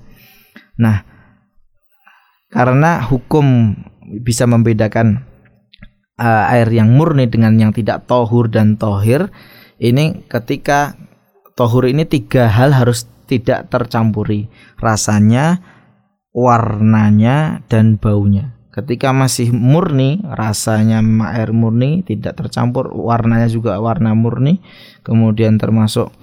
Nah, 0.77 1.01
karena 2.53 3.01
hukum 3.09 3.73
bisa 4.21 4.45
membedakan 4.45 5.25
uh, 6.21 6.53
air 6.53 6.69
yang 6.69 6.93
murni 6.93 7.25
dengan 7.27 7.57
yang 7.57 7.73
tidak 7.73 8.05
tohur 8.05 8.53
dan 8.53 8.77
tohir, 8.77 9.33
ini 9.81 10.21
ketika 10.29 10.95
tohur 11.57 11.89
ini 11.89 12.05
tiga 12.05 12.53
hal 12.53 12.77
harus 12.77 13.09
tidak 13.25 13.73
tercampuri 13.73 14.53
rasanya, 14.77 15.65
warnanya 16.37 17.65
dan 17.73 17.97
baunya. 17.97 18.53
Ketika 18.71 19.11
masih 19.11 19.51
murni, 19.51 20.23
rasanya 20.23 21.03
air 21.35 21.51
murni 21.51 22.07
tidak 22.07 22.39
tercampur, 22.39 22.95
warnanya 22.95 23.51
juga 23.51 23.83
warna 23.83 24.15
murni, 24.15 24.63
kemudian 25.03 25.59
termasuk 25.59 26.15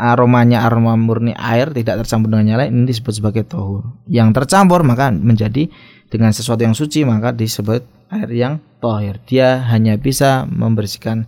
aromanya 0.00 0.64
aroma 0.64 0.96
murni 0.96 1.36
air 1.36 1.68
tidak 1.76 2.00
tercampur 2.04 2.32
dengan 2.32 2.62
lain 2.62 2.72
ini 2.72 2.84
disebut 2.88 3.20
sebagai 3.20 3.44
tohur. 3.44 4.00
Yang 4.08 4.42
tercampur 4.42 4.80
maka 4.86 5.12
menjadi 5.12 5.68
dengan 6.08 6.32
sesuatu 6.32 6.64
yang 6.64 6.72
suci 6.72 7.04
maka 7.04 7.36
disebut 7.36 7.99
air 8.11 8.29
yang 8.31 8.53
tohir. 8.79 9.19
Dia 9.25 9.61
hanya 9.71 9.97
bisa 9.97 10.45
membersihkan 10.45 11.25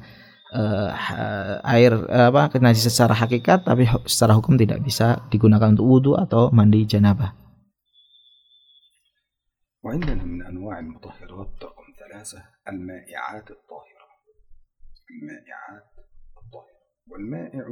uh, 0.53 0.89
air 1.65 1.93
uh, 1.95 2.29
apa 2.29 2.53
najis 2.61 2.87
secara 2.87 3.17
hakikat 3.17 3.65
tapi 3.65 3.89
secara 4.05 4.37
hukum 4.37 4.55
tidak 4.55 4.81
bisa 4.85 5.25
digunakan 5.33 5.73
untuk 5.73 5.87
wudhu 5.87 6.13
atau 6.15 6.53
mandi 6.53 6.85
janabah. 6.85 7.47
وعندنا 9.87 10.23
من 10.23 10.45
أنواع 10.45 10.79
المطهرات 10.79 11.63
رقم 11.63 11.85
ثلاثة 11.99 12.43
المائعات 12.67 13.51
الطاهرة 13.51 14.07
المائعات 15.11 15.91
الطاهرة 16.37 16.83
والمائع 17.07 17.65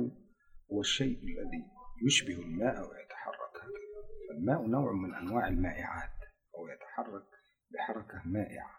هو 0.72 0.80
الشيء 0.80 1.18
الذي 1.18 1.63
يشبه 2.06 2.34
الماء 2.34 2.75
ويتحرك 2.88 3.56
هكذا 3.62 4.01
فالماء 4.30 4.68
نوع 4.68 4.92
من 4.92 5.13
أنواع 5.13 5.48
المائعات 5.48 6.15
هو 6.56 6.68
يتحرك 6.68 7.27
بحركة 7.74 8.22
مائعة 8.25 8.79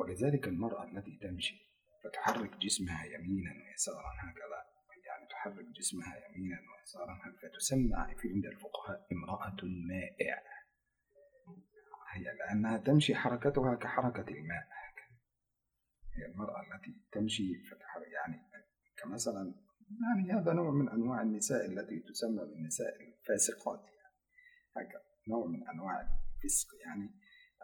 ولذلك 0.00 0.48
المرأة 0.48 0.84
التي 0.84 1.18
تمشي 1.22 1.56
فتحرك 2.04 2.56
جسمها 2.56 3.04
يمينا 3.04 3.50
ويسارا 3.50 4.12
هكذا 4.18 4.60
يعني 5.06 5.28
تحرك 5.30 5.64
جسمها 5.64 6.16
يمينا 6.16 6.58
ويسارا 6.78 7.18
هكذا 7.24 7.50
تسمى 7.58 8.14
في 8.20 8.28
عند 8.28 8.46
الفقهاء 8.46 9.06
امرأة 9.12 9.56
مائع. 9.64 10.42
هي 12.12 12.24
لأنها 12.24 12.78
تمشي 12.78 13.14
حركتها 13.14 13.74
كحركة 13.74 14.28
الماء. 14.28 14.68
هي 16.16 16.26
المرأة 16.26 16.60
التي 16.60 17.00
تمشي 17.12 17.64
فتحرك 17.70 18.08
يعني 18.08 18.42
كمثلا 18.96 19.54
يعني 20.02 20.32
هذا 20.32 20.52
نوع 20.52 20.70
من 20.70 20.88
أنواع 20.88 21.22
النساء 21.22 21.66
التي 21.66 22.00
تسمى 22.00 22.44
بالنساء 22.44 22.96
الفاسقات 23.00 23.80
يعني 23.80 24.14
هكذا 24.76 25.02
نوع 25.28 25.46
من 25.46 25.68
أنواع 25.68 26.00
الفسق 26.00 26.68
يعني 26.86 27.10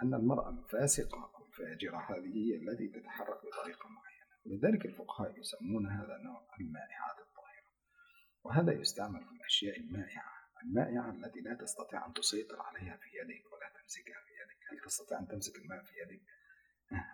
أن 0.03 0.15
المرأة 0.15 0.51
الفاسقة 0.51 1.36
الفاجرة 1.61 1.99
هذه 1.99 2.35
هي 2.37 2.57
التي 2.57 2.89
تتحرك 2.89 3.39
بطريقة 3.47 3.89
معينة. 3.89 4.27
ولذلك 4.47 4.87
الفقهاء 4.87 5.39
يسمون 5.41 5.87
هذا 5.87 6.17
النوع 6.17 6.49
المائعات 6.61 7.19
الطاهرة. 7.19 7.71
وهذا 8.45 8.73
يستعمل 8.73 9.25
في 9.25 9.33
الأشياء 9.33 9.81
المائعة 9.81 10.37
المائعة 10.63 11.11
التي 11.11 11.41
لا 11.41 11.55
تستطيع 11.55 12.07
أن 12.07 12.13
تسيطر 12.13 12.63
عليها 12.63 12.97
في 12.97 13.09
يدك 13.19 13.53
ولا 13.53 13.69
تمسكها 13.81 14.21
في 14.27 14.33
يدك. 14.33 14.73
هل 14.73 14.87
تستطيع 14.87 15.19
أن 15.19 15.29
تمسك 15.29 15.57
الماء 15.57 15.83
في 15.83 15.93
يدك؟ 16.03 16.23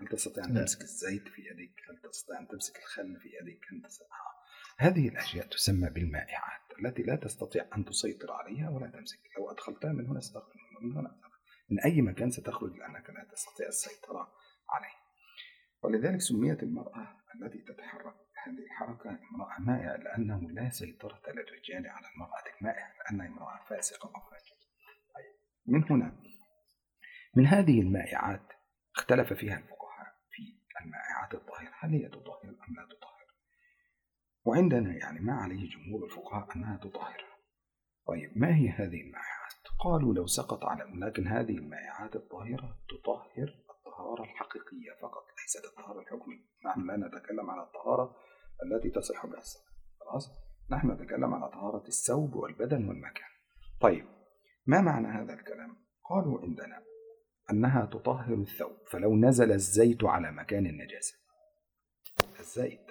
هل 0.00 0.08
تستطيع 0.08 0.44
أن 0.44 0.54
تمسك 0.54 0.82
الزيت 0.82 1.28
في 1.28 1.42
يدك؟ 1.42 1.74
هل 1.90 2.10
تستطيع 2.10 2.38
أن 2.38 2.48
تمسك 2.48 2.78
الخل 2.78 3.20
في 3.20 3.28
يدك؟ 3.28 3.66
هل 3.72 3.82
تستطيع 3.82 4.16
هذه 4.78 5.08
الأشياء 5.08 5.46
تسمى 5.46 5.90
بالمائعات 5.90 6.60
التي 6.78 7.02
لا 7.02 7.16
تستطيع 7.16 7.68
أن 7.76 7.84
تسيطر 7.84 8.32
عليها 8.32 8.70
ولا 8.70 8.90
تمسك. 8.90 9.18
لو 9.38 9.50
أدخلتها 9.50 9.92
من 9.92 10.06
هنا 10.06 10.20
ستخرج 10.20 10.56
من 10.80 10.92
هنا. 10.92 11.20
من 11.72 11.80
أي 11.80 12.02
مكان 12.02 12.30
ستخرج 12.30 12.76
لأنك 12.76 13.10
لا 13.10 13.24
تستطيع 13.32 13.68
السيطرة 13.68 14.32
عليه. 14.68 14.96
ولذلك 15.82 16.20
سميت 16.20 16.62
المرأة 16.62 17.16
التي 17.34 17.58
تتحرك 17.58 18.14
هذه 18.44 18.64
الحركة 18.64 19.10
امرأة 19.10 19.60
مائعة 19.60 19.96
لأنه 19.96 20.50
لا 20.50 20.70
سيطرة 20.70 21.22
للرجال 21.28 21.86
على 21.86 22.06
المرأة 22.14 22.58
المائعة 22.60 22.92
لأنها 22.98 23.26
امرأة 23.26 23.64
فاسقة 23.68 24.06
أو 24.06 24.20
طيب 25.14 25.34
من 25.66 25.84
هنا؟ 25.90 26.22
من 27.36 27.46
هذه 27.46 27.80
المائعات 27.80 28.52
اختلف 28.96 29.32
فيها 29.32 29.58
الفقهاء 29.58 30.14
في 30.30 30.42
المائعات 30.80 31.34
الطاهرة 31.34 31.72
هل 31.78 31.90
هي 31.90 32.08
تطهر 32.08 32.56
أم 32.68 32.74
لا 32.76 32.84
تطهر؟ 32.84 33.22
وعندنا 34.44 34.94
يعني 34.94 35.20
ما 35.20 35.32
عليه 35.32 35.70
جمهور 35.70 36.04
الفقهاء 36.04 36.56
أنها 36.56 36.76
تطهر. 36.76 37.24
طيب 38.06 38.38
ما 38.38 38.56
هي 38.56 38.68
هذه 38.68 39.00
المائعات؟ 39.00 39.61
قالوا 39.84 40.14
لو 40.14 40.26
سقط 40.26 40.64
على 40.64 40.84
لكن 41.06 41.26
هذه 41.26 41.58
المائعات 41.58 42.16
الطاهرة 42.16 42.78
تطهر 42.88 43.54
الطهارة 43.70 44.22
الحقيقية 44.22 44.92
فقط. 45.02 45.22
ليست 45.42 45.64
الطهارة 45.64 46.00
الحكمية 46.00 46.44
نحن 46.66 46.86
لا 46.86 46.96
نتكلم 46.96 47.50
على 47.50 47.62
الطهارة 47.62 48.16
التي 48.64 48.90
تصح 48.90 49.26
بها 49.26 49.42
خلاص؟ 50.00 50.30
نحن 50.70 50.90
نتكلم 50.90 51.34
على 51.34 51.50
طهارة 51.52 51.86
الثوب 51.86 52.34
والبدن 52.34 52.88
والمكان. 52.88 53.28
طيب 53.80 54.06
ما 54.66 54.80
معنى 54.80 55.08
هذا 55.08 55.34
الكلام؟ 55.34 55.76
قالوا 56.10 56.40
عندنا 56.40 56.82
أنها 57.50 57.86
تطهر 57.86 58.34
الثوب. 58.34 58.76
فلو 58.90 59.16
نزل 59.16 59.52
الزيت 59.52 60.04
على 60.04 60.32
مكان 60.32 60.66
النجاسة. 60.66 61.14
الزيت. 62.40 62.86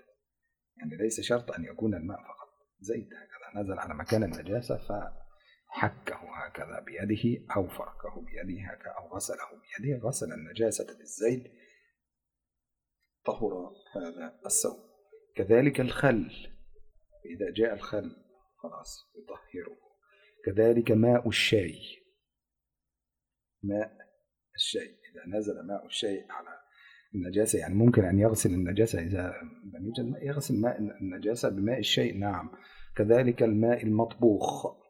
يعني 0.78 0.98
ليس 0.98 1.22
شرط 1.22 1.52
أن 1.52 1.64
يكون 1.64 1.96
الماء 1.96 2.18
فقط. 2.18 2.50
زيت 2.80 3.08
هكذا. 3.08 3.62
نزل 3.62 3.80
على 3.80 3.94
مكان 3.94 4.24
النجاسة 4.24 4.78
فحكه 5.72 6.16
هكذا 6.16 6.80
بيده 6.80 7.46
أو 7.56 7.68
فركه 7.68 8.22
بيده 8.22 8.72
هكذا 8.72 8.92
أو 8.92 9.16
غسله 9.16 9.38
بيده. 9.80 10.08
غسل 10.08 10.34
النجاسة 10.34 10.98
بالزيت 10.98 11.44
طهر 13.26 13.74
هذا 13.96 14.40
الثوب. 14.46 14.92
كذلك 15.36 15.82
الخل 15.82 16.32
إذا 17.26 17.52
جاء 17.56 17.74
الخل 17.74 18.12
خلاص 18.58 19.12
يطهره. 19.16 19.78
كذلك 20.46 20.92
ماء 20.92 21.28
الشاي. 21.28 22.02
ماء 23.64 23.98
الشاي 24.56 25.00
إذا 25.12 25.38
نزل 25.38 25.68
ماء 25.68 25.86
الشاي 25.86 26.26
على 26.30 26.62
النجاسة 27.16 27.60
يعني 27.60 27.74
ممكن 27.74 28.06
أن 28.06 28.20
يغسل 28.20 28.50
النجاسة 28.50 29.00
إذا 29.00 29.34
لم 29.74 29.86
يوجد 29.86 30.12
ماء 30.12 30.28
يغسل 30.28 30.62
ماء 30.62 30.80
النجاسة 30.80 31.50
بماء 31.50 31.80
الشيء 31.80 32.18
نعم. 32.18 32.52
كذلك 32.96 33.44
الماء 33.44 33.84
المطبوخ. 33.84 34.81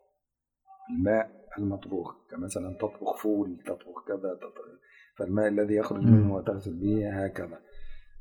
الماء 0.92 1.42
المطبوخ 1.58 2.16
كمثلا 2.30 2.78
تطبخ 2.78 3.18
فول 3.18 3.64
تطبخ 3.66 4.08
كذا 4.08 4.34
تطبخ 4.34 4.82
فالماء 5.18 5.48
الذي 5.48 5.76
يخرج 5.76 6.04
منه 6.04 6.36
وتغسل 6.36 6.74
به 6.74 7.24
هكذا. 7.24 7.62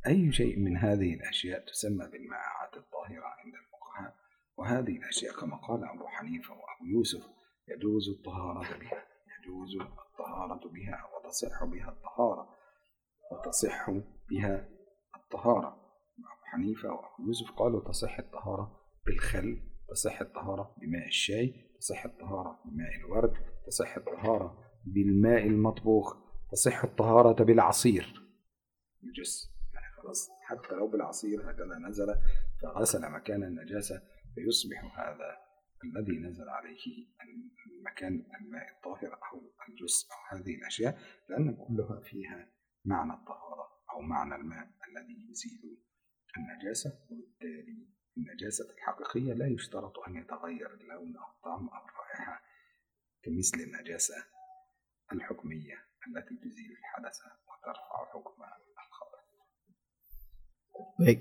أي 0.06 0.32
شيء 0.32 0.58
من 0.58 0.76
هذه 0.76 1.14
الأشياء 1.14 1.66
تسمى 1.66 2.08
بالمائعات 2.12 2.76
الطاهرة 2.76 3.24
عند 3.24 3.54
الفقهاء. 3.54 4.14
وهذه 4.56 4.96
الأشياء 4.96 5.40
كما 5.40 5.56
قال 5.56 5.84
أبو 5.84 6.06
حنيفة 6.06 6.52
وأبو 6.52 6.86
يوسف 6.86 7.28
يجوز 7.68 8.08
الطهارة 8.08 8.78
بها 8.78 9.04
يجوز 9.40 9.76
الطهارة 9.80 10.68
بها 10.68 11.04
وتصح 11.14 11.64
بها 11.64 11.88
الطهارة 11.88 12.48
وتصح 13.32 13.90
بها 14.30 14.68
الطهارة. 15.16 15.68
أبو 16.18 16.44
حنيفة 16.44 16.88
وأبو 16.88 17.26
يوسف 17.26 17.50
قالوا 17.50 17.84
تصح 17.84 18.18
الطهارة 18.18 18.80
بالخل 19.06 19.69
تصح 19.90 20.20
الطهارة 20.20 20.76
بماء 20.80 21.06
الشاي 21.06 21.54
تصح 21.78 22.04
الطهارة 22.04 22.62
بماء 22.64 22.96
الورد 22.96 23.32
تصح 23.66 23.96
الطهارة 23.96 24.72
بالماء 24.84 25.46
المطبوخ 25.46 26.16
تصح 26.50 26.84
الطهارة 26.84 27.44
بالعصير. 27.44 28.30
الجس 29.02 29.50
يعني 29.74 29.92
خلاص 29.96 30.30
حتى 30.42 30.74
لو 30.74 30.88
بالعصير 30.88 31.50
هكذا 31.50 31.78
نزل 31.88 32.14
فغسل 32.62 33.12
مكان 33.12 33.42
النجاسة 33.42 34.02
فيصبح 34.34 34.98
هذا 34.98 35.36
الذي 35.84 36.18
نزل 36.18 36.48
عليه 36.48 37.06
المكان 37.66 38.26
الماء 38.40 38.70
الطاهر 38.76 39.18
أو 39.32 39.52
الجس 39.68 40.08
أو 40.10 40.38
هذه 40.38 40.54
الأشياء 40.54 40.98
لأن 41.28 41.56
كلها 41.56 42.00
فيها 42.00 42.48
معنى 42.84 43.12
الطهارة 43.12 43.68
أو 43.90 44.00
معنى 44.00 44.34
الماء 44.34 44.70
الذي 44.88 45.30
يزيل 45.30 45.78
النجاسة 46.36 46.98
وبالتالي 47.10 47.86
النجاسة 48.19 48.65
الحقيقية 48.77 49.33
لا 49.33 49.47
يشترط 49.47 49.99
أن 50.07 50.15
يتغير 50.15 50.69
اللون 50.81 51.15
أو 51.17 51.27
الطعم 51.35 51.67
أو 51.67 51.81
الرائحة 51.89 52.41
كمثل 53.23 53.57
النجاسة 53.59 54.15
الحكمية 55.13 55.77
التي 56.07 56.35
تزيل 56.43 56.71
الحدث 56.79 57.17
وترفع 57.47 57.97
حكم 58.13 58.39
الخبث. 58.79 59.25
Baik. 60.99 61.19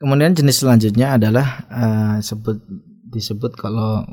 Kemudian 0.00 0.32
jenis 0.32 0.64
selanjutnya 0.64 1.20
adalah 1.20 1.48
uh, 1.68 2.16
sebut 2.24 2.58
disebut 3.10 3.52
kalau 3.58 4.06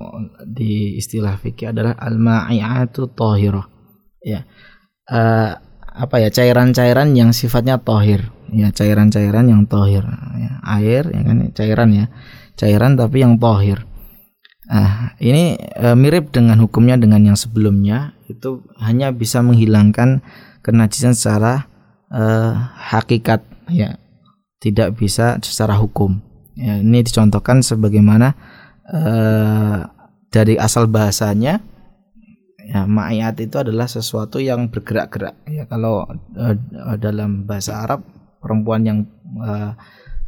di 0.43 0.97
istilah 0.97 1.37
fikih 1.39 1.71
adalah 1.71 1.95
al-ma'iatu 1.95 3.07
tahirah. 3.15 3.65
Ya. 4.19 4.43
Uh, 5.07 5.55
apa 5.92 6.20
ya 6.20 6.28
cairan-cairan 6.32 7.12
yang 7.12 7.36
sifatnya 7.36 7.80
tohir. 7.80 8.32
Ya 8.52 8.68
cairan-cairan 8.72 9.48
yang 9.48 9.64
tohir. 9.68 10.04
Ya, 10.36 10.52
air 10.80 11.08
ya 11.08 11.20
kan 11.24 11.36
cairan 11.52 11.88
ya. 11.92 12.06
Cairan 12.56 12.96
tapi 12.96 13.24
yang 13.24 13.40
tohir. 13.40 13.84
Nah, 14.72 15.16
ini 15.20 15.56
e, 15.56 15.86
mirip 15.92 16.32
dengan 16.32 16.56
hukumnya 16.60 16.96
dengan 16.96 17.20
yang 17.24 17.36
sebelumnya. 17.36 18.16
Itu 18.28 18.64
hanya 18.80 19.12
bisa 19.12 19.44
menghilangkan 19.44 20.24
kenajisan 20.64 21.12
secara 21.12 21.68
e, 22.08 22.22
hakikat. 22.92 23.44
Ya 23.72 24.02
tidak 24.62 24.94
bisa 24.94 25.42
secara 25.42 25.74
hukum. 25.74 26.22
Ya, 26.54 26.78
ini 26.78 27.02
dicontohkan 27.02 27.64
sebagaimana 27.64 28.38
e, 28.86 29.00
dari 30.30 30.54
asal 30.56 30.86
bahasanya 30.86 31.58
ya 32.68 32.86
ma'iyat 32.86 33.36
itu 33.42 33.58
adalah 33.58 33.90
sesuatu 33.90 34.38
yang 34.38 34.70
bergerak-gerak 34.70 35.34
ya 35.50 35.66
kalau 35.66 36.06
e, 36.36 36.56
dalam 37.02 37.42
bahasa 37.46 37.82
Arab 37.82 38.06
perempuan 38.38 38.82
yang 38.86 38.98
e, 39.38 39.52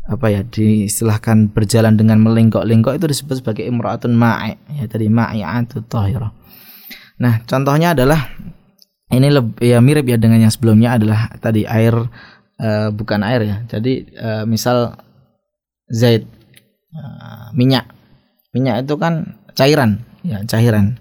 apa 0.05 0.27
ya 0.29 0.45
diistilahkan 0.45 1.55
berjalan 1.57 1.97
dengan 1.97 2.21
melenggok-lenggok 2.21 3.01
itu 3.01 3.07
disebut 3.09 3.41
sebagai 3.41 3.65
imraatun 3.65 4.13
ma'i 4.13 4.59
ya 4.77 4.85
tadi 4.85 5.09
ma'i'atu 5.09 5.81
tahirah. 5.89 6.33
Nah, 7.25 7.41
contohnya 7.47 7.97
adalah 7.97 8.29
ini 9.09 9.29
lebih 9.31 9.65
ya 9.65 9.79
mirip 9.79 10.05
ya 10.05 10.19
dengan 10.19 10.45
yang 10.45 10.53
sebelumnya 10.53 10.99
adalah 11.01 11.33
tadi 11.39 11.65
air 11.65 11.95
uh, 12.59 12.89
bukan 12.91 13.21
air 13.23 13.41
ya. 13.47 13.57
Jadi 13.65 14.13
uh, 14.19 14.45
misal 14.45 14.99
zait 15.89 16.27
uh, 16.93 17.49
minyak. 17.55 17.89
Minyak 18.53 18.85
itu 18.85 18.95
kan 18.99 19.41
cairan 19.55 20.03
ya, 20.27 20.43
cairan. 20.45 20.99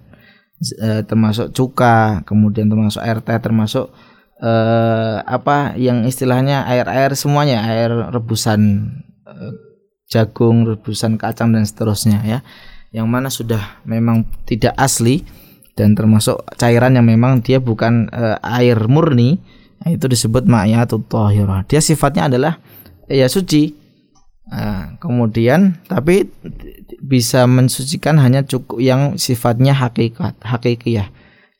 Uh, 0.80 1.04
termasuk 1.04 1.52
cuka, 1.52 2.24
kemudian 2.24 2.72
termasuk 2.72 3.04
air 3.04 3.20
teh, 3.20 3.36
termasuk 3.36 3.92
eh, 4.40 5.16
apa 5.24 5.78
yang 5.78 6.04
istilahnya 6.04 6.66
air-air 6.66 7.14
semuanya 7.14 7.62
air 7.64 7.90
rebusan 8.10 8.90
eh, 9.24 9.52
jagung 10.10 10.68
rebusan 10.68 11.16
kacang 11.16 11.54
dan 11.54 11.64
seterusnya 11.64 12.20
ya. 12.24 12.38
Yang 12.94 13.08
mana 13.10 13.28
sudah 13.32 13.82
memang 13.82 14.22
tidak 14.46 14.76
asli 14.78 15.26
dan 15.74 15.98
termasuk 15.98 16.38
cairan 16.54 16.94
yang 16.94 17.06
memang 17.06 17.42
dia 17.42 17.58
bukan 17.58 18.10
eh, 18.12 18.38
air 18.42 18.78
murni 18.86 19.40
nah, 19.82 19.90
itu 19.90 20.06
disebut 20.06 20.46
ma'iyatut 20.46 21.08
tahirah. 21.08 21.66
Dia 21.66 21.80
sifatnya 21.82 22.30
adalah 22.30 22.60
ya 23.08 23.26
suci 23.28 23.83
nah, 24.48 24.96
kemudian 25.00 25.80
tapi 25.88 26.28
bisa 27.04 27.44
mensucikan 27.44 28.16
hanya 28.20 28.44
cukup 28.44 28.80
yang 28.80 29.20
sifatnya 29.20 29.76
hakikat 29.76 30.36
hakikiyah. 30.40 31.08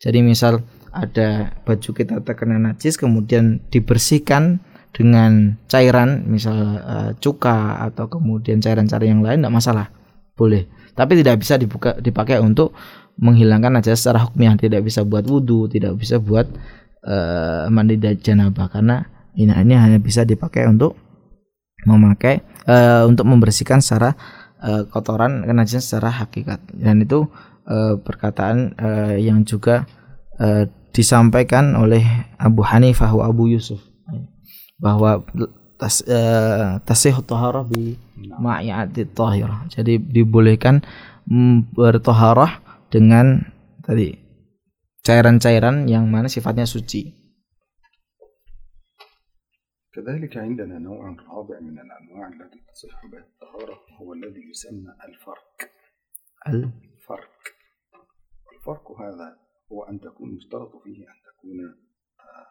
Jadi 0.01 0.21
misal 0.25 0.65
ada 0.95 1.53
baju 1.67 1.91
kita 1.91 2.23
terkena 2.23 2.57
najis 2.57 2.97
kemudian 2.97 3.61
dibersihkan 3.69 4.63
dengan 4.95 5.59
cairan 5.67 6.23
misal 6.31 6.55
uh, 6.81 7.11
cuka 7.19 7.83
atau 7.91 8.07
kemudian 8.07 8.63
cairan-cairan 8.63 9.19
yang 9.19 9.23
lain 9.27 9.43
tidak 9.43 9.55
masalah. 9.55 9.87
Boleh. 10.39 10.71
Tapi 10.95 11.19
tidak 11.19 11.43
bisa 11.43 11.59
dibuka 11.59 11.99
dipakai 11.99 12.39
untuk 12.39 12.73
menghilangkan 13.19 13.79
najis 13.79 14.03
secara 14.03 14.27
hukumnya 14.27 14.59
tidak 14.59 14.87
bisa 14.87 15.07
buat 15.07 15.23
wudhu 15.27 15.71
tidak 15.71 15.99
bisa 15.99 16.19
buat 16.19 16.51
uh, 17.07 17.71
mandi 17.71 17.99
janabah 17.99 18.67
karena 18.71 19.07
ini 19.35 19.75
hanya 19.75 19.99
bisa 19.99 20.27
dipakai 20.27 20.67
untuk 20.67 20.99
memakai 21.85 22.45
uh, 22.69 23.05
untuk 23.09 23.29
membersihkan 23.29 23.81
secara 23.81 24.17
uh, 24.61 24.85
kotoran 24.89 25.45
najis 25.49 25.85
secara 25.85 26.11
hakikat 26.11 26.61
dan 26.75 27.05
itu 27.05 27.29
uh, 27.69 27.97
perkataan 28.01 28.77
uh, 28.77 29.17
yang 29.17 29.45
juga 29.45 29.89
uh, 30.41 30.69
disampaikan 30.95 31.75
oleh 31.75 32.05
Abu 32.39 32.63
Hanifah 32.63 33.11
wa 33.13 33.27
Abu 33.27 33.51
Yusuf 33.51 33.83
bahwa 34.79 35.23
tas 35.79 36.05
uh, 36.07 36.79
tasih 36.87 37.19
taharah 37.25 37.67
bi 37.67 37.99
ma'iyati 38.39 39.11
tahirah. 39.11 39.67
Jadi 39.71 39.99
dibolehkan 39.99 40.83
bertoharah 41.75 42.61
dengan 42.93 43.49
tadi 43.81 44.15
cairan-cairan 45.05 45.89
yang 45.91 46.09
mana 46.09 46.29
sifatnya 46.31 46.69
suci. 46.69 47.24
كذلك 49.95 50.37
عندنا 50.37 50.79
نوع 50.79 51.17
رابع 51.29 51.61
من 51.61 51.79
الأنواع 51.79 52.29
التي 52.29 52.61
تصح 52.73 53.07
بها 53.07 53.21
الطهارة 53.21 53.81
هو 53.91 54.13
الذي 54.13 54.51
يسمى 54.51 54.97
الفرك. 55.05 55.73
الفرك. 56.47 57.55
والفرك 58.47 59.01
هذا 59.01 59.41
هو 59.73 59.83
أن 59.83 60.01
تكون 60.01 60.37
يشترط 60.37 60.83
فيه 60.83 61.09
أن 61.09 61.15
تكون 61.25 61.61
آه، 62.21 62.47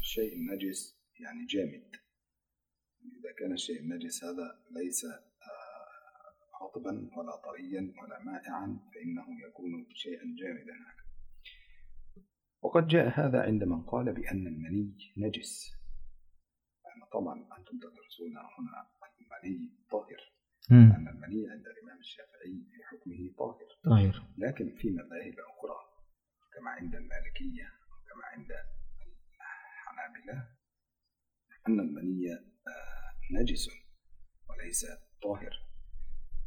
الشيء 0.00 0.34
النجس 0.36 0.98
يعني 1.20 1.46
جامد. 1.46 1.96
إذا 3.20 3.32
كان 3.38 3.52
الشيء 3.52 3.80
النجس 3.80 4.24
هذا 4.24 4.62
ليس 4.70 5.06
رطبا 6.62 6.90
آه، 6.90 7.18
ولا 7.18 7.36
طريا 7.36 7.92
ولا 8.02 8.22
مائعا 8.22 8.78
فإنه 8.94 9.26
يكون 9.48 9.86
شيئا 9.94 10.36
جامدا. 10.38 10.74
وقد 12.62 12.86
جاء 12.86 13.08
هذا 13.20 13.42
عند 13.42 13.64
من 13.64 13.82
قال 13.82 14.12
بأن 14.12 14.46
المني 14.46 15.12
نجس. 15.16 15.81
يعني 16.92 17.10
طبعا 17.12 17.34
أنتم 17.58 17.78
تدرسون 17.78 18.36
هنا 18.36 18.86
المني 19.20 19.70
طاهر. 19.90 20.32
أن 20.70 21.08
المني 21.08 21.50
عند 21.50 21.66
الإمام 21.66 21.98
الشافعي 21.98 22.64
في 22.72 22.84
حكمه 22.84 23.34
طاهر. 23.38 23.68
طاهر. 23.84 24.26
لكن 24.38 24.74
في 24.76 24.90
مذاهب 24.90 25.34
أخرى 25.38 25.76
كما 26.54 26.70
عند 26.70 26.94
المالكية 26.94 27.68
وكما 27.90 28.24
عند 28.24 28.50
الحنابلة 29.40 30.48
أن 31.68 31.80
المني 31.80 32.32
آه، 32.32 33.40
نجس 33.40 33.68
وليس 34.48 34.86
طاهر. 35.22 35.52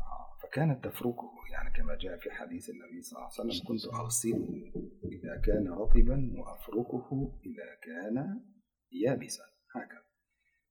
آه، 0.02 0.38
فكانت 0.44 0.86
تفركه 0.86 1.32
يعني 1.52 1.74
كما 1.74 1.96
جاء 1.96 2.18
في 2.18 2.32
حديث 2.32 2.70
النبي 2.70 3.02
صلى 3.02 3.18
الله 3.18 3.32
عليه 3.40 3.50
وسلم 3.50 3.68
كنت 3.68 3.86
أغسله 3.86 4.72
إذا 5.04 5.42
كان 5.46 5.68
رطبا 5.68 6.34
وأفركه 6.38 7.40
إذا 7.46 7.76
كان 7.84 8.46
يابسا. 8.92 9.44
هكذا. 9.76 10.05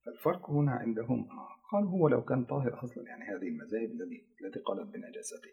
فالفرق 0.07 0.51
هنا 0.51 0.73
عندهم 0.73 1.29
آه، 1.31 1.49
قال 1.73 1.85
هو 1.85 2.09
لو 2.09 2.25
كان 2.25 2.45
طاهر 2.45 2.85
أصلا 2.85 3.05
يعني 3.05 3.25
هذه 3.25 3.49
المذاهب 3.49 3.91
التي 3.91 4.27
التي 4.45 4.61
قالت 4.61 4.95
بنجاسته 4.95 5.51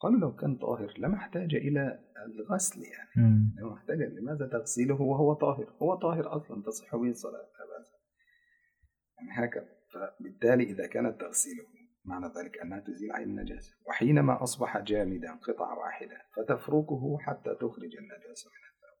قالوا 0.00 0.20
لو 0.20 0.34
كان 0.34 0.56
طاهر 0.56 0.94
لما 0.98 1.16
احتاج 1.16 1.54
إلى 1.54 2.00
الغسل 2.26 2.82
يعني 2.82 3.52
لما 3.58 3.74
احتاج 3.74 3.98
لماذا 3.98 4.46
تغسيله 4.46 5.02
وهو 5.02 5.34
طاهر؟ 5.34 5.72
هو 5.82 5.94
طاهر 5.94 6.36
أصلا 6.36 6.62
تصح 6.62 6.96
به 6.96 7.10
الصلاة 7.10 7.32
لا 7.32 7.86
يعني 9.18 9.46
هكذا. 9.46 9.68
فبالتالي 9.92 10.64
إذا 10.64 10.86
كانت 10.86 11.20
تغسيله 11.20 11.64
معنى 12.04 12.26
ذلك 12.26 12.58
أنها 12.58 12.80
تزيل 12.80 13.12
عين 13.12 13.28
النجاسة. 13.28 13.74
وحينما 13.88 14.42
أصبح 14.42 14.78
جامدا 14.78 15.34
قطعة 15.34 15.78
واحدة 15.78 16.16
فتفركه 16.36 17.18
حتى 17.20 17.54
تخرج 17.54 17.96
النجاسة 17.96 18.50
من 18.50 18.64
الثوب. 18.70 18.98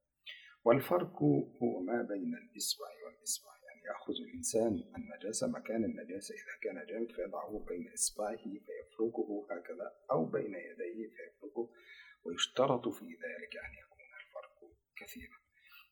والفرك 0.64 1.22
هو 1.62 1.80
ما 1.80 2.02
بين 2.02 2.34
الإصبع 2.34 2.86
والإصبع. 3.06 3.53
يأخذ 3.84 4.12
الإنسان 4.12 4.84
النجاسة 4.96 5.46
مكان 5.46 5.84
النجاسة 5.84 6.34
إذا 6.34 6.58
كان 6.62 6.86
جامد 6.86 7.12
فيضعه 7.12 7.64
بين 7.68 7.92
إصبعه 7.92 8.36
فيفركه 8.36 9.46
هكذا 9.50 9.92
أو 10.10 10.24
بين 10.24 10.54
يديه 10.54 11.08
فيفركه 11.08 11.70
ويشترط 12.24 12.88
في 12.88 13.04
ذلك 13.04 13.56
أن 13.56 13.72
يكون 13.82 14.08
الفرق 14.20 14.76
كثيرا. 14.96 15.38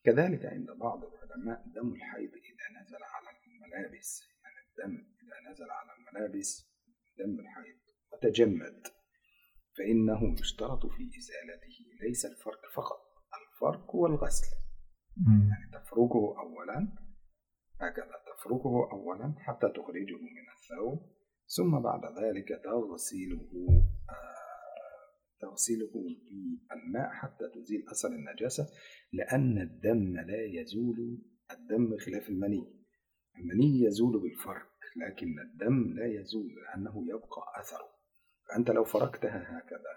كذلك 0.03 0.45
عند 0.45 0.71
بعض 0.71 1.03
العلماء 1.05 1.63
دم 1.67 1.93
الحيض 1.93 2.31
إذا 2.31 2.81
نزل 2.81 3.03
على 3.03 3.29
الملابس 3.47 4.23
يعني 4.43 4.55
الدم 4.69 5.07
إذا 5.23 5.51
نزل 5.51 5.69
على 5.71 5.91
الملابس 5.97 6.69
دم 7.17 7.39
الحيض 7.39 7.79
وتجمد 8.13 8.87
فإنه 9.77 10.33
يشترط 10.39 10.85
في 10.85 11.09
إزالته 11.17 11.85
ليس 12.01 12.25
الفرق 12.25 12.61
فقط 12.73 13.01
الفرق 13.41 13.95
والغسل. 13.95 14.55
يعني 15.27 15.71
تفركه 15.73 16.35
أولا 16.39 17.02
هكذا 17.87 18.15
تفركه 18.27 18.89
أولا 18.91 19.33
حتى 19.37 19.67
تخرجه 19.75 20.17
من 20.17 20.45
الثوب 20.55 20.99
ثم 21.47 21.79
بعد 21.79 22.01
ذلك 22.23 22.47
تغسله 22.63 23.51
آه 24.09 24.33
تغسله 25.39 25.91
بالماء 25.93 27.09
حتى 27.09 27.49
تزيل 27.55 27.85
أثر 27.91 28.09
النجاسة 28.09 28.67
لأن 29.13 29.57
الدم 29.61 30.15
لا 30.15 30.45
يزول 30.45 31.21
الدم 31.51 31.97
خلاف 31.97 32.29
المني 32.29 32.83
المني 33.37 33.83
يزول 33.85 34.21
بالفرك 34.21 34.73
لكن 34.95 35.39
الدم 35.39 35.93
لا 35.93 36.05
يزول 36.05 36.55
لأنه 36.55 37.05
يبقى 37.09 37.41
أثره. 37.61 37.89
فأنت 38.49 38.71
لو 38.71 38.83
فركتها 38.83 39.59
هكذا 39.59 39.93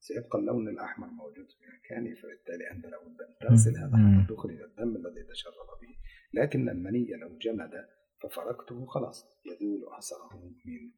سيبقى 0.00 0.38
اللون 0.38 0.68
الأحمر 0.68 1.06
موجود 1.06 1.46
في 1.50 1.64
مكانه 1.76 2.14
فبالتالي 2.14 2.70
أنت 2.70 2.84
لابد 2.86 3.20
أن 3.20 3.34
تغسل 3.40 3.76
هذا 3.76 3.96
حتى 3.96 4.34
تخرج 4.34 4.60
الدم 4.60 4.96
الذي 4.96 5.22
تشرب 5.30 5.68
به. 5.82 5.96
لكن 6.36 6.68
المني 6.68 7.06
لو 7.06 7.38
جمد 7.38 7.88
ففركته 8.22 8.86
خلاص 8.86 9.26
يزول 9.46 9.94
أثره 9.98 10.52
من 10.64 10.92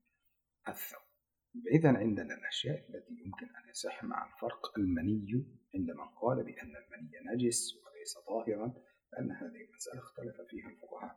الثوب. 0.69 1.01
إذا 1.73 1.89
عندنا 1.89 2.35
الأشياء 2.35 2.85
التي 2.89 3.13
يمكن 3.13 3.47
أن 3.47 3.71
يصح 3.71 4.05
مع 4.05 4.27
الفرق. 4.27 4.79
المني 4.79 5.47
عند 5.75 5.91
من 5.91 6.09
قال 6.21 6.45
بأن 6.45 6.77
المني 6.77 7.35
نجس 7.35 7.75
وليس 7.75 8.19
طاهرا 8.19 8.75
لأن 9.13 9.33
هذه 9.33 9.65
المسألة 9.69 9.99
اختلف 9.99 10.41
فيها 10.41 10.69
الفقهاء. 10.69 11.17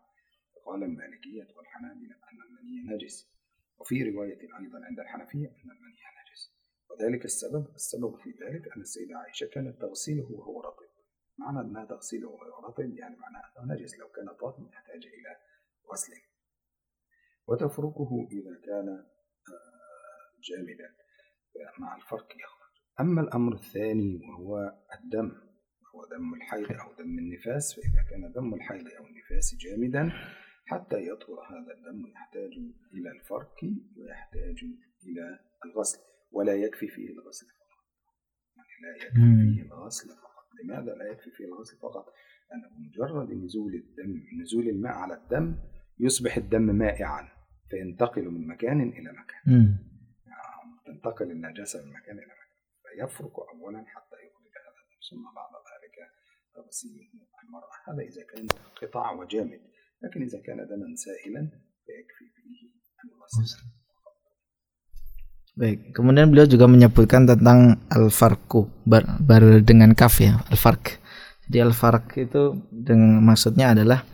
فقال 0.56 0.84
المالكية 0.84 1.48
والحنابلة 1.58 2.16
أن 2.16 2.38
المني 2.48 2.96
نجس. 2.96 3.32
وفي 3.80 4.10
رواية 4.10 4.42
أيضا 4.42 4.86
عند 4.86 5.00
الحنفية 5.00 5.48
أن 5.48 5.72
المني 5.72 6.02
نجس. 6.22 6.54
وذلك 6.90 7.26
السبب 7.26 7.76
السبب 7.76 8.16
في 8.16 8.30
ذلك 8.30 8.68
أن 8.76 8.82
السيدة 8.82 9.18
عائشة 9.18 9.46
كانت 9.46 9.82
تغسله 9.82 10.32
وهو 10.32 10.62
معنى 11.42 11.60
أنها 11.60 12.00
وهو 12.24 12.68
رطب 12.68 12.80
يعني 12.80 13.16
معناه 13.16 13.42
أنه 13.60 13.74
نجس 13.74 14.00
لو 14.00 14.08
كان 14.08 14.28
طاهر 14.42 14.70
يحتاج 14.74 15.06
إلى 15.06 15.38
غسله 15.92 16.22
وتفركه 17.48 18.28
إذا 18.32 18.62
كان 18.66 18.90
آه، 18.90 20.42
جامدا 20.44 20.96
مع 21.80 21.96
الفرق 21.96 22.34
يخرج. 22.36 22.62
أما 23.00 23.22
الأمر 23.22 23.54
الثاني 23.54 24.20
وهو 24.30 24.74
الدم 24.96 25.32
وهو 25.84 26.06
دم 26.06 26.34
الحيض 26.34 26.72
أو 26.72 26.94
دم 26.94 27.20
النفاس 27.20 27.76
فإذا 27.76 28.04
كان 28.10 28.32
دم 28.32 28.54
الحيض 28.54 28.88
أو 28.88 29.06
النفاس 29.06 29.56
جامدا 29.56 30.12
حتى 30.66 31.08
يطهر 31.08 31.40
هذا 31.40 31.74
الدم 31.74 32.08
يحتاج 32.08 32.52
إلى 32.94 33.12
الفرك 33.12 33.64
ويحتاج 33.98 34.64
إلى 35.04 35.40
الغسل 35.66 36.00
ولا 36.32 36.54
يكفي 36.54 36.88
فيه 36.88 37.10
الغسل 37.10 37.48
فقط. 37.48 37.68
يعني 38.56 38.82
لا 38.82 39.06
يكفي. 39.06 39.56
فيه 39.56 39.62
الغسل 39.62 40.10
فقط. 40.10 40.31
لماذا 40.64 40.94
لا 40.96 41.06
يكفي 41.12 41.32
فيه 41.32 41.46
الغسل 41.46 41.78
فقط؟ 41.78 42.14
لأنه 42.50 42.70
مجرد 42.80 43.32
نزول 43.32 43.76
الدم 43.76 44.24
نزول 44.42 44.68
الماء 44.70 44.94
على 44.94 45.14
الدم 45.14 45.56
يصبح 46.00 46.38
الدم 46.38 46.62
مائعا 46.62 47.30
فينتقل 47.70 48.30
من 48.30 48.48
مكان 48.48 48.82
إلى 48.82 49.12
مكان. 49.12 49.42
مم. 49.48 49.92
تنتقل 50.86 51.32
النجاسة 51.32 51.86
من 51.86 51.92
مكان 51.94 52.18
إلى 52.18 52.26
مكان 52.26 52.42
فيفرك 52.84 53.40
أولا 53.40 53.86
حتى 53.88 54.16
يخرج 54.16 54.54
هذا 54.66 54.82
الدم 54.84 55.00
ثم 55.10 55.36
بعد 55.36 55.52
ذلك 55.72 56.12
تغسيله 56.56 57.10
المرأة. 57.44 57.72
هذا 57.88 58.02
إذا 58.02 58.24
كان 58.24 58.48
قطع 58.82 59.12
وجامد 59.12 59.62
لكن 60.02 60.22
إذا 60.22 60.42
كان 60.42 60.58
دما 60.58 60.96
سائلا 60.96 61.50
فيكفي 61.86 62.26
فيه 62.36 62.72
الغسل. 63.06 63.81
Baik, 65.52 65.92
kemudian 65.92 66.32
beliau 66.32 66.48
juga 66.48 66.64
menyebutkan 66.64 67.28
tentang 67.28 67.76
al-farku 67.92 68.72
bar, 68.88 69.04
bar 69.20 69.44
dengan 69.60 69.92
kaf 69.92 70.24
ya, 70.24 70.40
al-fark. 70.48 71.04
Jadi 71.52 71.58
al-fark 71.60 72.16
itu 72.16 72.56
dengan 72.72 73.20
maksudnya 73.20 73.76
adalah 73.76 74.08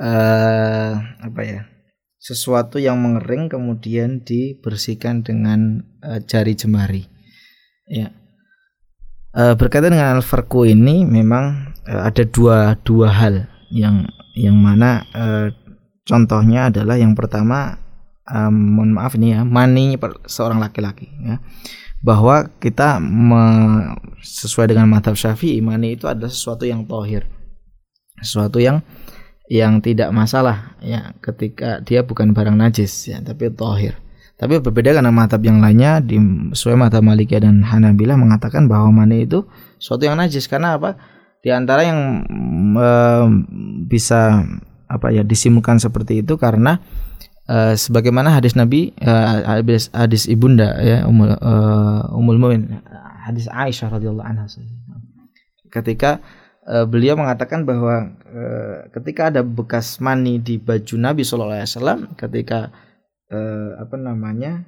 eh 0.00 0.94
apa 1.20 1.40
ya? 1.44 1.68
Sesuatu 2.16 2.80
yang 2.80 2.96
mengering 2.96 3.52
kemudian 3.52 4.24
dibersihkan 4.24 5.20
dengan 5.20 5.84
eh, 6.00 6.24
jari 6.24 6.56
jemari. 6.56 7.04
Ya. 7.84 8.16
Eh, 9.36 9.54
berkaitan 9.60 9.92
dengan 9.92 10.16
al-farku 10.16 10.64
ini 10.64 11.04
memang 11.04 11.76
eh, 11.84 12.00
ada 12.08 12.24
dua 12.24 12.80
dua 12.80 13.12
hal 13.12 13.44
yang 13.68 14.08
yang 14.32 14.56
mana 14.56 15.04
eh, 15.12 15.52
contohnya 16.08 16.72
adalah 16.72 16.96
yang 16.96 17.12
pertama 17.12 17.76
um, 18.30 18.78
mohon 18.78 18.94
maaf 18.94 19.18
nih 19.18 19.36
ya 19.36 19.40
mani 19.42 19.98
seorang 20.26 20.62
laki-laki 20.62 21.10
ya. 21.20 21.42
Bahwa 22.00 22.48
kita 22.62 22.96
me- 22.96 23.98
sesuai 24.24 24.72
dengan 24.72 24.88
madhab 24.88 25.18
syafi'i 25.18 25.60
mani 25.60 25.98
itu 25.98 26.08
adalah 26.08 26.32
sesuatu 26.32 26.64
yang 26.64 26.88
tohir. 26.88 27.28
Sesuatu 28.22 28.56
yang 28.62 28.80
yang 29.50 29.82
tidak 29.84 30.08
masalah 30.14 30.78
ya. 30.80 31.12
Ketika 31.20 31.84
dia 31.84 32.06
bukan 32.06 32.32
barang 32.32 32.56
najis 32.56 33.10
ya 33.10 33.20
tapi 33.20 33.52
tohir. 33.52 33.98
Tapi 34.40 34.56
berbeda 34.56 34.96
karena 34.96 35.12
madhab 35.12 35.44
yang 35.44 35.60
lainnya 35.60 36.00
di 36.00 36.16
sesuai 36.56 36.72
madhab 36.72 37.04
Malikiyah 37.04 37.44
dan 37.44 37.60
Hanabilah 37.60 38.16
mengatakan 38.16 38.64
bahwa 38.72 39.04
mani 39.04 39.28
itu 39.28 39.44
sesuatu 39.76 40.08
yang 40.08 40.16
najis. 40.16 40.48
Karena 40.48 40.80
apa? 40.80 40.96
Di 41.44 41.52
antara 41.52 41.84
yang 41.84 42.24
em, 42.72 43.28
bisa 43.84 44.40
apa 44.88 45.12
ya 45.12 45.20
disimpulkan 45.20 45.76
seperti 45.76 46.24
itu 46.24 46.40
karena 46.40 46.80
eh, 47.50 47.74
sebagaimana 47.74 48.38
hadis 48.38 48.54
Nabi 48.54 48.94
eh, 49.02 49.26
hadis, 49.42 49.90
hadis 49.90 50.30
ibunda 50.30 50.78
ya 50.78 51.02
umul 51.10 51.34
eh, 51.34 52.02
umul 52.14 52.38
Mu'min, 52.38 52.78
hadis 53.26 53.50
Aisyah 53.50 53.90
radhiyallahu 53.90 54.24
anha. 54.24 54.46
Ketika 55.70 56.22
eh, 56.70 56.86
beliau 56.86 57.18
mengatakan 57.18 57.66
bahwa 57.66 58.14
eh, 58.30 58.76
ketika 58.94 59.34
ada 59.34 59.42
bekas 59.42 59.98
mani 59.98 60.38
di 60.38 60.62
baju 60.62 60.94
Nabi 60.96 61.26
Shallallahu 61.26 61.58
Alaihi 61.58 61.70
Wasallam 61.74 62.00
ketika 62.14 62.70
eh, 63.28 63.70
apa 63.82 63.96
namanya 63.98 64.62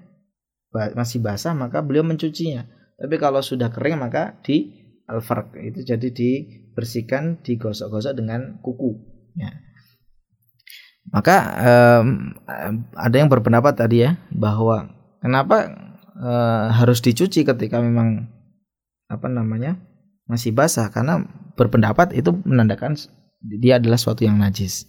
masih 0.72 1.22
basah 1.22 1.54
maka 1.54 1.84
beliau 1.84 2.02
mencucinya. 2.02 2.66
Tapi 2.96 3.16
kalau 3.18 3.42
sudah 3.44 3.68
kering 3.70 3.98
maka 3.98 4.40
di 4.42 4.72
alfarq 5.04 5.58
itu 5.58 5.84
jadi 5.84 6.08
dibersihkan 6.08 7.44
digosok-gosok 7.44 8.14
dengan 8.16 8.62
kuku. 8.62 8.96
Ya 9.36 9.71
maka 11.10 11.36
em, 11.58 12.36
ada 12.94 13.16
yang 13.18 13.26
berpendapat 13.26 13.74
tadi 13.74 14.06
ya 14.06 14.20
bahwa 14.30 14.92
kenapa 15.18 15.74
eh, 16.14 16.66
harus 16.70 17.02
dicuci 17.02 17.42
ketika 17.42 17.82
memang 17.82 18.30
apa 19.10 19.26
namanya 19.26 19.80
masih 20.30 20.54
basah? 20.54 20.86
Karena 20.94 21.26
berpendapat 21.58 22.14
itu 22.14 22.30
menandakan 22.46 22.94
dia 23.42 23.82
adalah 23.82 23.98
suatu 23.98 24.22
yang 24.22 24.38
najis. 24.38 24.86